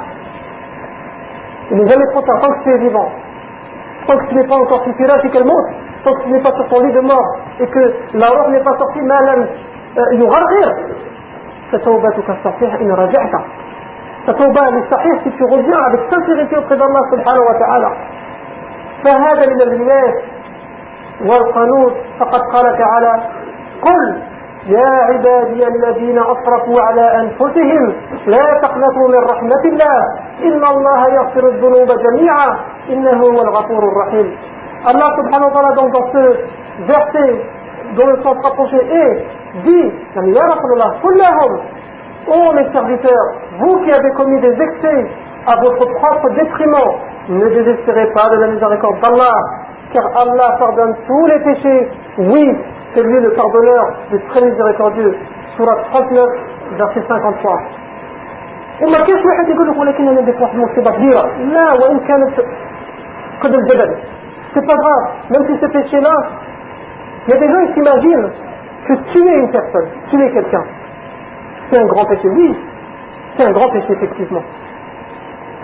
il 1.71 1.77
n'est 1.77 1.87
jamais 1.87 2.07
trop 2.13 2.23
tard 2.23 2.41
tant 2.41 2.49
que 2.49 2.63
tu 2.65 2.71
es 2.71 2.79
vivant. 2.79 3.11
Tant 4.07 4.17
que 4.17 4.27
tu 4.29 4.35
n'es 4.37 4.47
pas 4.47 4.57
encore 4.57 4.83
là, 4.87 5.19
c'est 5.21 5.29
qu'elle 5.29 5.45
monte. 5.45 5.67
Tant 6.03 6.15
que 6.15 6.23
tu 6.23 6.31
n'es 6.31 6.41
pas 6.41 6.53
sur 6.53 6.67
ton 6.69 6.81
lit 6.81 6.93
de 6.93 7.01
mort 7.01 7.37
et 7.61 7.67
que 7.67 7.95
la 8.15 8.27
robe 8.27 8.53
n'est 8.53 8.65
pas 8.65 8.79
sortie, 8.79 9.03
mal, 9.03 9.49
il 10.13 10.21
y 10.21 10.23
aura 10.23 10.39
rien. 10.49 10.73
فتوبتك 11.72 12.30
الصحيح 12.30 12.74
إن 12.74 12.92
رجعت. 12.92 13.32
فتوبة 14.28 14.62
للصحيح 14.70 15.24
في 15.24 15.44
reviens 15.44 15.84
avec 15.90 16.02
sincérité 16.10 16.58
auprès 16.58 16.78
d'Allah 16.78 17.04
سبحانه 17.12 17.42
وتعالى. 17.50 17.90
فهذا 19.04 19.44
من 19.54 19.62
الرياس 19.62 20.16
والقنوط. 21.22 21.94
فقد 22.20 22.42
قال 22.54 22.78
تعالى 22.78 23.14
قل 23.82 24.22
يا 24.68 24.90
عبادي 25.10 25.68
الذين 25.68 26.20
أسرفوا 26.20 26.82
على 26.82 27.06
أنفسهم 27.22 27.94
لا 28.26 28.60
تقنطوا 28.64 29.08
من 29.08 29.22
رحمة 29.32 29.64
الله. 29.66 30.00
إن 30.44 30.64
الله 30.74 31.14
يغفر 31.14 31.48
الذنوب 31.48 31.88
جميعا. 31.88 32.60
إنه 32.90 33.20
هو 33.24 33.42
الغفور 33.42 33.84
الرحيم. 33.92 34.38
الله 34.90 35.10
سبحانه 35.18 35.46
وتعالى 35.48 35.76
dans, 35.76 35.90
dans 35.90 36.08
ce 36.14 36.24
verset 36.92 37.32
dont 37.97 38.07
le 38.07 38.23
sens 38.23 38.37
rapproché 38.45 38.77
est 38.77 39.25
dit 39.65 39.93
يا 40.17 40.45
رسول 40.53 40.73
الله 40.73 40.91
قل 41.03 41.19
لهم 41.19 41.61
Ô 42.29 42.53
mes 42.53 42.71
serviteurs, 42.73 43.27
vous 43.59 43.79
qui 43.83 43.91
avez 43.91 44.11
commis 44.11 44.39
des 44.41 44.53
excès 44.53 45.07
à 45.47 45.57
votre 45.57 45.85
propre 45.99 46.29
détriment, 46.31 46.93
ne 47.29 47.49
désespérez 47.49 48.07
pas 48.13 48.29
de 48.29 48.37
la 48.37 48.47
miséricorde 48.49 49.01
d'Allah, 49.01 49.35
car 49.93 50.05
Allah 50.15 50.57
pardonne 50.59 50.95
tous 51.07 51.27
les 51.27 51.41
péchés. 51.41 51.89
Oui, 52.19 52.57
c'est 52.95 53.03
lui 53.03 53.21
le 53.21 53.33
pardonneur, 53.33 53.85
le 54.13 54.19
très 54.29 54.43
miséricordieux. 54.43 55.17
Surat 55.57 55.77
39, 55.91 56.29
verset 56.77 57.03
53. 57.09 57.61
وما 58.83 58.99
كانش 58.99 59.25
واحد 59.25 59.49
يقول 59.49 59.69
لك 59.69 59.79
ولكن 59.79 60.09
انا 60.09 60.21
درت 60.21 60.41
واحد 60.41 60.55
المصيبه 60.55 60.91
كبيره 60.91 61.27
لا 61.37 61.73
وان 61.73 62.01
كانت 62.01 62.41
قد 63.43 63.55
الجبل 63.55 63.97
c'est 64.55 64.67
pas 64.67 64.75
grave 64.75 65.07
même 65.31 65.45
si 65.47 65.61
ce 65.61 65.67
péché 65.67 66.01
là 66.01 66.17
il 67.27 67.35
y 67.35 67.37
a 67.37 67.41
des 67.41 67.49
gens 67.49 67.67
qui 67.67 67.75
s'imaginent 67.75 68.31
que 68.87 68.95
tuer 69.13 69.35
une 69.37 69.51
personne 69.51 69.89
tuer 70.11 70.31
quelqu'un 70.33 70.65
c'est 71.71 71.79
un 71.79 71.87
grand 71.87 72.05
péché. 72.05 72.29
Oui, 72.29 72.57
c'est 73.37 73.45
un 73.45 73.53
grand 73.53 73.71
péché, 73.71 73.87
effectivement. 73.93 74.43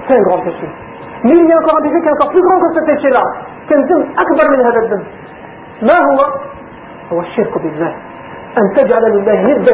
C'est 0.06 0.16
un 0.16 0.22
grand 0.22 0.38
péché. 0.38 0.68
Mais 1.24 1.34
il 1.34 1.46
y 1.46 1.52
a 1.52 1.58
encore 1.58 1.78
un 1.78 1.82
péché 1.82 2.00
qui 2.00 2.06
est 2.06 2.12
encore 2.12 2.30
plus 2.30 2.42
grand 2.42 2.60
que 2.60 2.74
ce 2.74 2.84
péché-là. 2.84 3.24
كالذنب 3.68 4.06
أكبر 4.18 4.50
من 4.50 4.60
هذا 4.66 4.78
الذنب 4.78 5.06
ما 5.82 5.98
هو؟ 5.98 6.18
هو 7.12 7.20
الشرك 7.20 7.58
بالله 7.58 7.94
أن 8.58 8.74
تجعل 8.76 9.02
لله 9.12 9.42
ندا 9.42 9.72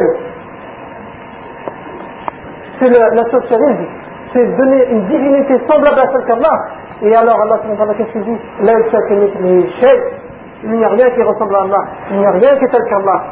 c'est 2.79 2.89
l'associationnisme 2.89 3.85
c'est 4.33 4.57
donner 4.57 4.87
une 4.89 5.05
divinité 5.05 5.53
semblable 5.69 5.99
à 5.99 6.11
celle 6.11 6.25
qu'Allah 6.25 6.57
et 7.03 7.15
alors 7.15 7.39
Allah 7.39 7.59
qu'est-ce 7.97 8.11
qu'il 8.13 8.23
dit 8.23 8.39
لا 8.61 8.73
يشرك 8.79 9.11
مثله 9.11 9.67
شيء 9.79 9.99
il 9.99 10.26
n'y 10.64 12.26
a 12.26 12.30
rien 12.30 12.56
qui 12.56 12.64
est 12.64 12.68
tel 12.68 12.84
qu'Allah 12.90 13.22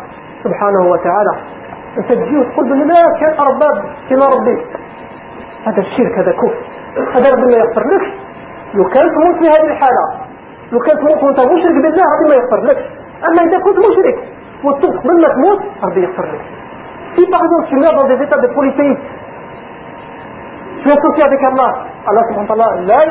subhanahu 0.42 0.90
wa 0.90 0.98
ta'ala 0.98 1.34
انت 1.98 2.12
تجي 2.12 2.38
وتقول 2.38 2.68
بالله 2.68 3.18
كان 3.20 3.34
ارباب 3.40 3.84
كما 4.10 4.26
ربي 4.26 4.56
هذا 5.66 5.80
الشرك 5.80 6.18
هذا 6.18 6.32
كفر 6.32 6.54
هذا 7.14 7.30
ربي 7.34 7.46
ما 7.52 7.56
يغفر 7.56 7.84
لك 7.88 8.04
لو 8.74 8.84
كان 8.84 9.10
تموت 9.14 9.36
في 9.40 9.48
هذه 9.48 9.66
الحالة 9.72 10.04
لو 10.72 10.78
كان 10.78 10.98
تموت 10.98 11.22
وانت 11.22 11.40
مشرك 11.40 11.74
بالله 11.82 12.04
ربي 12.14 12.28
ما 12.28 12.34
يغفر 12.34 12.60
لك 12.68 12.78
اما 13.28 13.42
اذا 13.42 13.58
كنت 13.58 13.78
مشرك 13.78 14.18
وتوب 14.64 14.96
قبل 14.96 15.20
ما 15.22 15.28
تموت 15.28 15.60
ربي 15.82 16.02
يغفر 16.02 16.24
لك 16.24 16.40
Si 17.16 17.22
par 17.32 17.40
exemple 17.44 17.66
tu 17.70 17.76
meurs 17.76 17.94
dans 17.94 18.08
des 18.08 18.22
états 18.22 18.36
polythéisme, 18.36 19.00
tu 20.82 20.88
es 20.88 20.92
associé 20.92 21.22
avec 21.24 21.42
Allah, 21.44 21.72
Allah 22.06 22.22
subhanahu 22.28 22.50
wa 22.50 22.56
ta'ala, 22.56 22.82
la. 22.84 23.06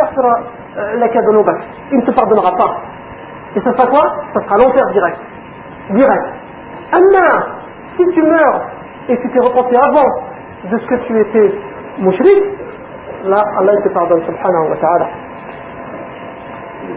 Et 3.55 3.61
ça 3.61 3.71
sera 3.73 3.87
quoi 3.87 4.03
Ça 4.33 4.41
sera 4.43 4.57
l'enfer 4.57 4.85
direct. 4.93 5.19
Direct. 5.91 6.25
Amma, 6.91 7.45
si 7.97 8.03
tu 8.13 8.21
meurs 8.21 8.61
et 9.09 9.17
tu 9.21 9.29
t'es 9.31 9.39
repenti 9.39 9.75
avant 9.75 10.09
de 10.71 10.77
ce 10.77 10.85
que 10.87 10.95
tu 11.07 11.19
étais 11.19 11.53
mushrik, 11.99 12.43
là 13.25 13.43
Allah 13.59 13.73
te 13.83 13.89
pardonne 13.89 14.23
subhanahu 14.25 14.69
wa 14.69 14.75
ta'ala. 14.77 15.07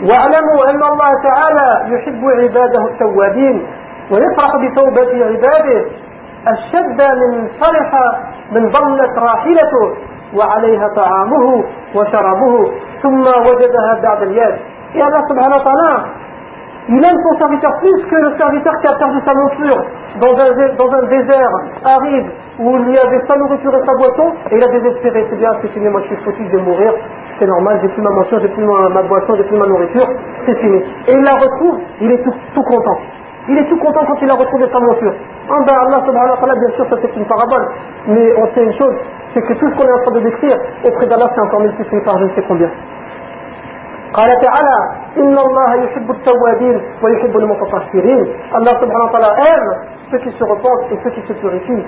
واعلموا 0.03 0.71
أن 0.71 0.83
الله 0.93 1.11
تعالى 1.23 1.95
يحب 1.95 2.23
عباده 2.25 2.83
التوابين 2.91 3.67
ويفرح 4.11 4.57
بتوبة 4.57 5.25
عباده 5.27 5.85
الشد 6.49 7.01
من 7.21 7.49
فرح 7.61 7.91
من 8.53 8.69
ضلت 8.71 9.19
راحلته 9.19 9.97
وعليها 10.35 10.89
طعامه 10.97 11.65
وشرابه 11.95 12.73
ثم 13.03 13.21
وجدها 13.49 14.01
بعد 14.03 14.23
اليد 14.23 14.57
يا 14.95 15.07
الله 15.07 15.23
سبحانه 15.29 15.57
وتعالى 15.57 16.05
Il 16.91 17.05
aime 17.05 17.21
son 17.23 17.39
serviteur 17.39 17.71
plus 17.81 18.03
que 18.09 18.17
le 18.17 18.37
serviteur 18.39 18.73
qui 18.81 18.87
a 18.87 18.95
perdu 18.95 19.21
sa 19.23 19.35
monture 19.35 19.85
dans 20.21 20.33
un, 20.33 21.07
désert 21.07 21.51
aride 21.85 22.27
où 22.59 22.79
il 22.79 22.95
y 22.95 22.99
avait 22.99 23.21
sa 23.29 23.37
nourriture 23.37 23.75
et 23.77 23.85
sa 23.85 23.93
boisson 23.93 24.33
et 24.51 24.57
il 24.57 24.65
a 24.65 24.69
désespéré. 24.69 25.27
C'est 25.29 25.37
bien, 25.37 25.51
c'est 25.61 25.69
fini, 25.69 25.87
moi 25.89 26.01
je 26.01 26.07
suis 26.07 26.25
foutu, 26.25 26.43
je 26.51 26.57
vais 26.57 26.63
mourir, 26.63 26.95
c'est 27.39 27.47
normal, 27.47 27.79
j'ai 27.83 27.89
plus 27.89 28.01
ma 28.01 28.09
monture, 28.09 28.41
j'ai 28.41 28.49
plus 28.49 28.65
ma, 28.65 29.03
boisson, 29.03 29.37
j'ai 29.37 29.45
plus 29.45 29.59
ma 29.59 29.67
nourriture, 29.67 30.09
c'est 30.47 30.57
fini. 30.57 30.79
Et 31.09 31.13
il 31.13 31.23
la 31.23 31.35
retrouve, 31.35 31.79
il 32.01 32.11
est 32.11 32.23
tout, 32.23 32.63
content. 32.63 32.99
Il 33.51 33.59
est 33.59 33.69
tout 33.69 33.77
content 33.77 34.01
quand 34.07 34.17
il 34.23 34.31
a 34.31 34.35
retrouvé 34.35 34.67
sa 34.73 34.81
monture. 34.81 35.13
En 35.51 35.63
bas, 35.65 35.81
Allah 35.89 36.03
subhanahu 36.07 36.59
bien 36.59 36.75
sûr, 36.75 36.87
ça 36.89 36.97
c'est 37.03 37.17
une 37.17 37.27
parabole. 37.27 37.69
Mais 38.07 38.33
on 38.39 38.47
sait 38.55 38.65
une 38.65 38.73
chose, 38.73 38.95
c'est 39.35 39.43
que 39.43 39.53
tout 39.53 39.69
ce 39.69 39.77
qu'on 39.77 39.87
est 39.87 39.93
en 39.93 40.03
train 40.05 40.13
de 40.13 40.21
décrire, 40.21 40.57
auprès 40.85 41.07
d'Allah, 41.07 41.31
c'est 41.35 41.43
encore 41.43 41.61
multiplié 41.61 42.01
par 42.03 42.19
je 42.19 42.25
ne 42.25 42.31
sais 42.31 42.45
combien. 42.49 42.71
قال 44.15 44.41
تعالى 44.41 44.77
إن 45.17 45.39
الله 45.39 45.75
يحب 45.85 46.11
التوابين 46.11 46.83
ويحب 47.03 47.37
المتطهرين. 47.37 48.27
الله 48.57 48.73
سبحانه 48.81 49.05
وتعالى 49.05 49.31
aime 49.51 49.71
ceux 50.11 50.19
qui 50.19 50.31
se 50.39 50.45
repentent 50.45 50.93
et 50.93 50.99
ceux 51.05 51.11
qui 51.11 51.23
se 51.29 51.33
purifient 51.35 51.85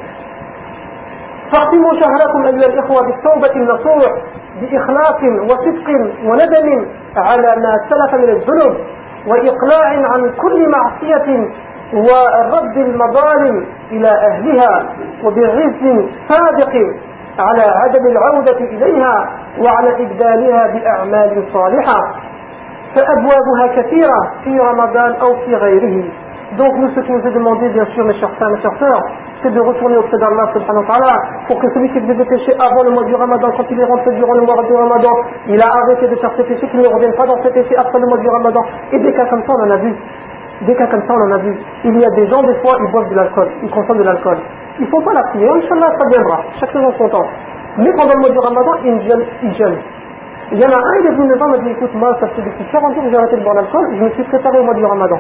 شهركم 2.01 2.45
أيها 2.47 2.67
الإخوة 2.67 3.03
بالتوبة 3.07 3.53
النصوح 3.57 4.13
بإخلاص 4.61 5.23
وصدق 5.51 5.89
وندم 6.25 6.87
على 7.17 7.57
ما 7.57 7.73
سلف 7.91 8.15
من 8.15 8.29
الذنوب 8.31 8.77
وإقلاع 9.27 9.89
عن 10.13 10.31
كل 10.43 10.69
معصية 10.71 11.49
ورد 11.95 12.77
المظالم 12.77 13.67
إلى 13.93 14.09
أهلها 14.09 14.87
وبعز 15.25 15.83
صادق 16.29 16.73
على 17.39 17.63
عدم 17.63 18.07
العودة 18.07 18.59
إليها 18.59 19.31
وعلى 19.60 20.04
إبدالها 20.04 20.68
بأعمال 20.74 21.44
صالحة 21.54 22.00
فأبوابها 22.96 23.68
كثيرة 23.76 24.32
في 24.44 24.60
رمضان 24.60 25.12
أو 25.22 25.36
في 25.36 25.56
غيره 25.56 26.04
Donc 26.58 26.78
nous, 26.78 26.88
ce 26.96 27.00
qui 27.02 27.12
nous 27.12 27.20
est 27.28 27.34
demandé, 27.34 27.68
bien 27.70 27.86
sûr, 27.88 28.06
mes 28.06 28.14
chers 28.14 28.32
frères, 28.36 28.50
mes 28.50 28.62
chers 28.62 28.78
sœurs, 28.78 29.02
c'est 29.42 29.52
de 29.52 29.60
retourner 29.60 29.98
auprès 29.98 30.18
d'Allah 30.18 30.46
subhanahu 30.54 30.86
wa 30.86 30.94
ta'ala 30.94 31.18
pour 31.48 31.60
que 31.60 31.68
celui 31.74 31.90
qui 31.90 32.00
faisait 32.00 32.14
des 32.14 32.24
péchés 32.24 32.54
avant 32.60 32.84
le 32.84 32.92
mois 32.92 33.04
du 33.04 33.16
ramadan, 33.16 33.50
quand 33.58 33.66
il 33.70 33.80
est 33.80 33.84
rentré 33.84 34.14
durant 34.14 34.36
le 34.36 34.42
mois 34.42 34.64
du 34.64 34.74
ramadan, 34.74 35.12
il 35.48 35.62
a 35.62 35.68
arrêté 35.68 36.08
de 36.08 36.16
faire 36.16 36.32
ses 36.38 36.44
péchés, 36.44 36.68
qu'il 36.70 36.80
ne 36.80 36.88
revienne 36.88 37.14
pas 37.16 37.26
dans 37.26 37.42
ses 37.44 37.50
péchés 37.50 37.76
après 37.76 38.00
le 38.00 38.08
mois 38.08 38.20
du 38.20 38.30
ramadan. 38.30 38.62
Et 38.94 39.00
des 39.00 39.12
cas 39.14 39.26
comme 39.26 39.44
ça, 39.44 39.54
on 39.58 39.68
en 39.68 39.72
a 39.72 39.78
vu. 39.78 39.96
Des 40.62 40.76
cas 40.76 40.88
comme 40.88 41.02
ça, 41.02 41.14
on 41.14 41.30
en 41.30 41.32
a 41.34 41.38
vu. 41.40 41.58
Il 41.84 42.00
y 42.00 42.06
a 42.06 42.10
des 42.12 42.28
gens, 42.28 42.44
des 42.44 42.56
fois, 42.62 42.78
ils 42.80 42.92
boivent 42.92 43.10
de 43.10 43.16
l'alcool, 43.16 43.50
ils 43.64 43.72
consomment 43.72 43.98
de 43.98 44.04
l'alcool. 44.04 44.38
Ils 44.80 44.88
font 44.88 45.02
pas 45.02 45.14
la 45.14 45.24
prière, 45.24 45.52
Inch'Allah, 45.56 45.92
ça 45.98 46.06
viendra. 46.10 46.38
Chaque 46.60 46.72
chose 46.72 46.86
en 46.86 46.98
son 46.98 47.10
temps. 47.10 47.28
Mais 47.79 47.93
pendant 47.95 48.15
le 48.15 48.21
mois 48.21 48.31
du 48.31 48.39
ramadan, 48.39 48.73
jeûnent. 48.85 49.27
Ils 49.43 49.55
jeûnent. 49.55 49.79
Il 50.53 50.59
y 50.59 50.67
en 50.67 50.71
a 50.71 50.77
un, 50.77 50.95
il 50.99 51.07
est 51.07 51.11
venu 51.11 51.29
me 51.29 51.37
voir, 51.39 51.49
il 51.51 51.59
m'a 51.59 51.65
dit, 51.65 51.71
écoute, 51.71 51.95
moi, 51.95 52.17
ça 52.19 52.27
fait 52.29 52.43
depuis 52.43 52.65
40 52.73 52.95
jours 52.95 53.05
que 53.05 53.11
j'ai 53.11 53.17
arrêté 53.17 53.37
de 53.37 53.43
boire 53.45 53.55
l'alcool, 53.55 53.87
je 53.95 54.03
me 54.03 54.11
suis 54.11 54.25
préparé 54.25 54.59
au 54.59 54.65
mois 54.65 54.75
du 54.75 54.85
ramadan. 54.85 55.17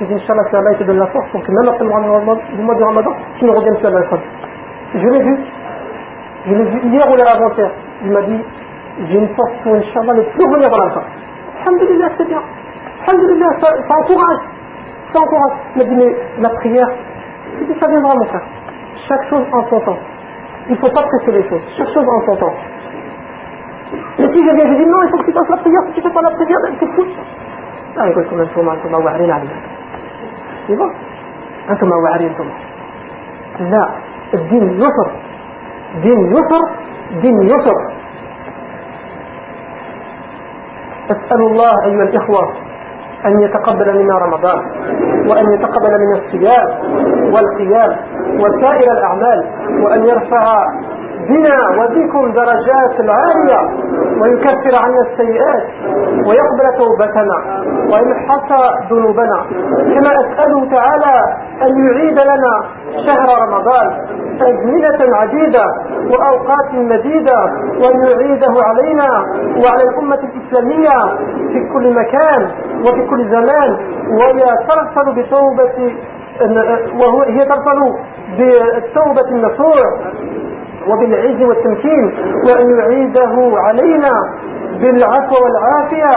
J'ai 0.00 0.06
dit, 0.06 0.14
Inch'Allah, 0.14 0.42
si 0.50 0.56
Allah 0.56 0.74
te 0.74 0.82
donne 0.82 0.98
la 0.98 1.06
force 1.06 1.28
pour 1.30 1.40
que 1.40 1.52
même 1.52 1.68
après 1.68 1.84
le 1.84 1.90
mois 2.64 2.74
du 2.74 2.82
ramadan, 2.82 3.12
tu 3.38 3.44
ne 3.44 3.50
reviennes 3.52 3.76
plus 3.76 3.86
à 3.86 3.90
l'alcool. 3.90 4.18
Je 4.94 5.06
l'ai 5.06 5.22
vu. 5.22 5.38
Je 6.46 6.54
l'ai 6.54 6.64
vu 6.64 6.80
hier 6.88 7.08
ou 7.08 7.14
avant-hier. 7.14 7.70
Il 8.04 8.10
m'a 8.10 8.22
dit, 8.22 8.40
j'ai 9.06 9.18
une 9.18 9.28
force 9.36 9.52
pour, 9.62 9.74
Inch'Allah, 9.76 10.14
ne 10.14 10.22
plus 10.22 10.44
revenir 10.44 10.74
à 10.74 10.78
l'alcool. 10.78 11.04
Alhamdulillah, 11.64 12.08
c'est 12.18 12.26
bien. 12.26 12.42
Alhamdulillah, 13.06 13.46
ça, 13.60 13.68
ça 13.86 13.94
encourage. 13.94 14.38
Ça 15.12 15.20
encourage. 15.20 15.52
Il 15.76 15.78
m'a 15.78 15.84
dit, 15.84 15.94
mais 15.94 16.16
la 16.40 16.48
prière, 16.48 16.88
il 17.60 17.78
ça 17.78 17.86
viendra, 17.86 18.14
mon 18.16 18.24
frère. 18.24 18.42
Chaque 19.06 19.28
chose 19.28 19.44
en 19.52 19.68
son 19.68 19.80
temps. 19.80 19.98
Il 20.68 20.72
ne 20.72 20.76
faut 20.76 20.90
pas 20.90 21.02
presser 21.02 21.32
les 21.32 21.48
choses. 21.48 21.62
Chaque 21.76 21.88
chose 21.88 22.06
en 22.08 22.26
son 22.26 22.36
temps. 22.36 22.54
Et 24.18 24.26
si 24.32 24.38
je 24.46 24.54
viens, 24.54 24.66
je 24.66 24.76
dis 24.82 24.86
non, 24.86 25.02
il 25.02 25.10
faut 25.10 25.18
que 25.18 25.24
tu 25.24 25.32
fasses 25.32 25.48
la 25.48 25.56
prière. 25.56 25.82
Si 25.88 25.92
tu 25.94 26.00
ne 26.00 26.08
fais 26.08 26.14
pas 26.14 26.22
la 26.22 26.30
prière, 26.30 26.58
c'est 26.78 26.86
fou. 26.94 27.04
Ah, 27.96 28.08
écoute, 28.08 28.26
comment 28.30 28.76
tu 28.76 28.88
m'as 28.88 28.98
واعرين 28.98 29.30
عليها. 29.30 29.58
C'est 30.66 30.76
bon. 30.76 30.90
أنتم 31.70 31.90
واعرين 31.90 32.28
أنتم. 32.28 32.48
لا 33.60 33.88
الدين 34.34 34.80
يسر 34.80 35.08
دين 36.02 36.20
يسر 36.32 36.62
دين 37.22 37.42
يسر 37.42 37.76
أسأل 41.10 41.40
الله 41.40 41.72
أيها 41.84 42.02
الإخوة 42.02 42.52
أن 43.26 43.40
يتقبل 43.40 43.98
منا 43.98 44.18
رمضان 44.18 44.60
وأن 45.28 45.52
يتقبل 45.52 45.90
منا 46.00 46.18
الصيام 46.18 46.68
والقيام 47.34 47.96
وسائر 48.40 48.92
الأعمال 48.92 49.40
وأن 49.84 50.04
يرفع 50.04 50.66
بنا 51.28 51.58
وبكم 51.78 52.32
درجات 52.32 53.00
العالية 53.00 53.60
ويكفر 54.22 54.74
عنا 54.84 55.00
السيئات 55.10 55.62
ويقبل 56.26 56.78
توبتنا 56.78 57.64
ويمحص 57.92 58.48
ذنوبنا. 58.92 59.44
كما 59.94 60.10
أسأله 60.20 60.70
تعالى 60.70 61.14
أن 61.62 61.86
يعيد 61.86 62.18
لنا 62.18 62.54
شهر 63.06 63.28
رمضان 63.48 63.90
أزمنة 64.50 65.16
عديدة 65.16 65.64
وأوقات 66.10 66.74
مديدة 66.74 67.38
وأن 67.80 68.06
يعيده 68.10 68.54
علينا 68.66 69.08
وعلى 69.64 69.82
الأمة 69.82 70.18
الإسلامية 70.18 71.16
في 71.52 71.68
كل 71.72 71.94
مكان 71.94 72.50
وفي 72.80 73.06
كل 73.10 73.30
زمان. 73.30 73.70
وهي 74.20 74.44
ترسل 74.68 75.12
بتوبة 75.22 75.92
وهي 76.94 77.44
ترسل 77.44 77.80
بالتوبة 78.38 79.28
النصوح 79.30 79.86
وبالعز 80.88 81.42
والتمكين 81.42 82.14
وأن 82.48 82.78
يعيده 82.78 83.52
علينا. 83.58 84.12
بالعفو 84.80 85.34
والعافية 85.44 86.16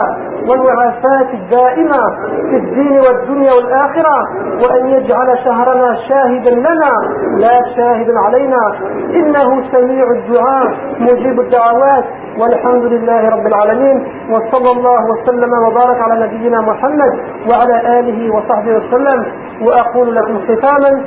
والمعافاة 0.49 1.33
الدائمة 1.33 2.01
في 2.49 2.55
الدين 2.55 2.99
والدنيا 2.99 3.53
والآخرة 3.53 4.17
وأن 4.63 4.87
يجعل 4.89 5.37
شهرنا 5.45 5.95
شاهدا 6.09 6.51
لنا 6.51 6.91
لا 7.37 7.75
شاهدا 7.75 8.13
علينا. 8.25 8.73
إنه 9.09 9.63
سميع 9.71 10.05
الدعاء 10.11 10.67
مجيب 10.99 11.39
الدعوات. 11.39 12.05
والحمد 12.39 12.83
لله 12.83 13.29
رب 13.29 13.47
العالمين 13.47 14.07
وصلى 14.29 14.71
الله 14.71 15.01
وسلم 15.11 15.51
وبارك 15.67 16.01
على 16.01 16.27
نبينا 16.27 16.61
محمد 16.61 17.19
وعلى 17.49 17.99
آله 17.99 18.35
وصحبه 18.35 18.75
وسلم. 18.77 19.25
وأقول 19.61 20.15
لكم 20.15 20.39
ختاما 20.39 21.05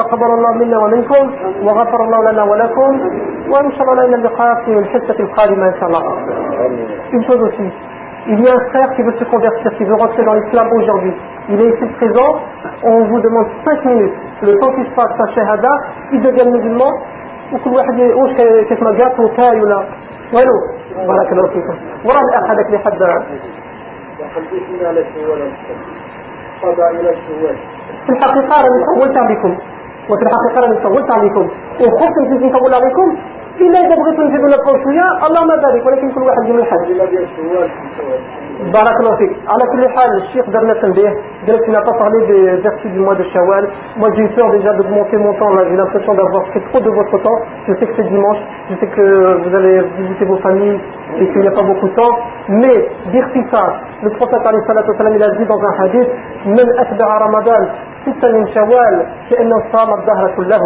تقبل 0.00 0.30
الله 0.36 0.52
منا 0.60 0.78
ومنكم 0.78 1.24
وغفر 1.66 2.00
الله 2.04 2.20
لنا 2.30 2.42
ولكم 2.50 2.90
وإن 3.52 3.72
شاء 3.76 3.86
الله 3.92 4.04
إلى 4.04 4.16
اللقاء 4.20 4.54
في 4.64 4.70
الحصة 4.78 5.18
القادمة 5.20 5.66
إن 5.68 5.74
شاء 5.80 5.88
الله 5.88 6.02
Une 7.16 7.24
chose 7.28 7.42
aussi, 7.48 7.68
il 8.32 8.38
y 8.44 8.48
a 8.50 8.54
un 8.54 8.62
frère 8.70 8.88
qui 8.94 9.02
veut 9.02 9.16
se 9.18 9.24
convertir, 9.24 9.68
qui 9.76 9.84
veut 9.84 9.94
rentrer 9.94 10.22
dans 10.24 10.34
l'islam 10.34 10.66
aujourd'hui. 10.78 11.14
Il 11.48 11.60
est 11.60 11.70
ici 11.74 11.86
présent, 11.98 12.30
on 12.82 13.04
vous 13.04 13.20
demande 13.20 13.46
5 13.64 13.84
minutes. 13.86 14.14
Le 14.42 14.52
temps 14.60 14.72
qu'il 14.74 14.84
se 14.90 14.94
passe 14.98 15.12
sa 15.20 15.26
shahada, 15.34 15.72
il 16.12 16.20
devient 16.20 16.48
musulman, 16.56 16.92
وكل 17.52 17.70
واحد 17.70 18.00
واش 18.00 18.30
كيف 18.68 18.82
ما 18.82 18.92
جات 18.92 19.20
وكاي 19.20 19.60
ولا 19.60 19.84
والو 20.34 20.56
بارك 21.08 21.32
الله 21.32 21.48
فيكم 21.48 21.76
وراه 22.04 22.20
الاخ 22.20 22.50
هذاك 22.50 22.66
اللي 22.66 22.78
حد 22.78 22.98
في 28.06 28.12
الحقيقة 28.12 28.60
أنا 28.60 28.68
طولت 28.98 29.16
عليكم 29.16 29.56
وفي 30.09 30.23
الحقيقة 30.23 30.65
أنا 30.65 30.83
طولت 30.83 31.11
عليكم 31.11 31.47
وخفت 31.81 32.17
نزيد 32.21 32.41
نطول 32.43 32.73
عليكم 32.73 33.17
إلا 33.61 33.79
إذا 33.79 33.95
بغيتو 33.95 34.21
نزيدو 34.23 34.47
نبقاو 34.47 34.75
شوية 34.83 35.07
اللهم 35.27 35.47
بارك 35.47 35.85
ولكن 35.85 36.11
كل 36.11 36.21
واحد 36.21 36.43
يجيب 36.43 36.59
الحد 36.59 36.79
بارك 38.73 38.95
الله 38.99 39.15
فيك 39.15 39.31
على 39.47 39.63
كل 39.71 39.89
حال 39.95 40.09
الشيخ 40.23 40.49
درنا 40.49 40.73
تنبيه 40.73 41.11
قالك 41.47 41.61
tu 41.65 41.71
n'as 41.71 41.85
pas 41.89 41.97
parlé 42.01 42.17
des 42.31 42.43
vertus 42.65 42.91
du 42.91 42.99
mois 42.99 43.15
de 43.15 43.23
Shawwal 43.33 43.65
moi 43.97 44.09
j'ai 44.15 44.23
eu 44.23 44.29
peur 44.29 44.49
déjà 44.51 44.71
d'augmenter 44.73 45.17
mon 45.17 45.33
temps 45.33 45.53
là 45.57 45.61
j'ai 45.69 45.75
l'impression 45.75 46.13
d'avoir 46.13 46.43
pris 46.51 46.61
trop 46.69 46.79
de 46.79 46.89
votre 46.89 47.17
temps 47.25 47.39
je 47.67 47.73
sais 47.77 47.85
que 47.87 47.95
c'est 47.97 48.09
dimanche 48.15 48.41
je 48.69 48.75
sais 48.79 48.87
que 48.95 49.05
vous 49.43 49.55
allez 49.55 49.75
visiter 49.99 50.25
vos 50.25 50.37
familles 50.37 50.79
et 51.19 51.25
qu'il 51.29 51.41
n'y 51.41 51.47
a 51.47 51.55
pas 51.59 51.65
beaucoup 51.69 51.89
de 51.89 51.95
temps 52.01 52.13
mais 52.61 52.77
dire 53.13 53.27
ça 53.51 53.63
le 54.03 54.09
prophète 54.11 54.43
il 55.17 55.23
a 55.23 55.29
dit 55.37 55.45
dans 55.45 55.61
un 55.69 55.73
hadith 55.83 56.09
من 56.45 56.79
أتبع 56.79 57.17
رمضان 57.17 57.69
ستا 58.07 58.31
من 58.31 58.47
شوال 58.53 59.05
كأنه 59.29 59.63
صام 59.71 59.93
الدهر 59.93 60.35
كله 60.37 60.63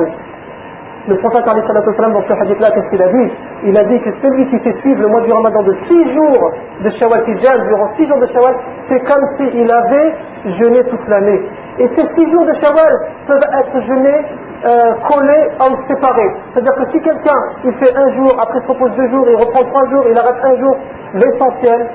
Le 1.07 1.15
prophète 1.19 1.45
dans 1.45 1.53
ce 1.55 2.33
hadith-là, 2.33 2.71
qu'est-ce 2.71 2.89
qu'il 2.89 3.01
a 3.01 3.07
dit 3.07 3.31
Il 3.63 3.77
a 3.77 3.83
dit 3.85 3.97
que 4.01 4.09
celui 4.21 4.45
qui 4.49 4.59
fait 4.59 4.77
suivre 4.81 5.03
le 5.03 5.07
mois 5.07 5.21
du 5.21 5.31
ramadan 5.31 5.63
de 5.63 5.73
6 5.87 6.13
jours 6.13 6.51
de 6.81 6.89
Shawwal, 6.99 7.23
qui 7.23 7.31
gêne 7.39 7.65
durant 7.69 7.89
6 7.95 8.07
jours 8.07 8.19
de 8.19 8.27
Shawwal, 8.27 8.55
c'est 8.89 8.99
comme 9.07 9.23
s'il 9.37 9.71
avait 9.71 10.15
jeûné 10.59 10.83
toute 10.83 11.07
l'année. 11.07 11.41
Et 11.79 11.87
ces 11.95 12.05
6 12.13 12.29
jours 12.29 12.45
de 12.45 12.53
Shawwal 12.55 12.93
peuvent 13.25 13.49
être 13.57 13.81
jeûnés 13.87 14.25
euh, 14.65 14.93
collés 15.07 15.47
en 15.61 15.87
séparés. 15.87 16.31
C'est-à-dire 16.51 16.75
que 16.75 16.91
si 16.91 16.99
quelqu'un 16.99 17.39
il 17.63 17.73
fait 17.75 17.95
un 17.95 18.11
jour, 18.17 18.35
après 18.41 18.59
se 18.59 18.67
repose 18.67 18.91
deux 18.97 19.07
jours, 19.07 19.25
il 19.29 19.35
reprend 19.37 19.63
trois 19.63 19.87
jours, 19.89 20.03
il 20.11 20.17
arrête 20.17 20.43
un 20.43 20.59
jour, 20.59 20.75
l'essentiel 21.13 21.87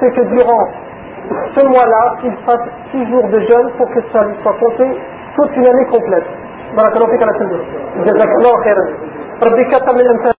c'est 0.00 0.10
que 0.12 0.22
durant 0.34 0.68
ce 1.54 1.60
mois-là, 1.60 2.04
il 2.24 2.34
fasse 2.46 2.66
6 2.92 3.10
jours 3.10 3.26
de 3.28 3.40
jeûne 3.40 3.68
pour 3.78 3.88
que 3.94 4.00
ça 4.12 4.24
lui 4.24 4.34
soit 4.42 4.56
compté 4.60 4.86
toute 5.36 5.56
une 5.56 5.66
année 5.66 5.86
complète. 5.86 6.28
بارك 6.76 6.96
الله 6.96 7.06
فيك 7.06 7.22
على 7.22 7.32
كل 7.38 7.50
جزاك 8.06 8.32
الله 8.38 8.54
خيرا 8.64 8.84
ربي 9.42 9.64
كثر 9.64 9.92
من 9.92 10.00
الامثال 10.00 10.34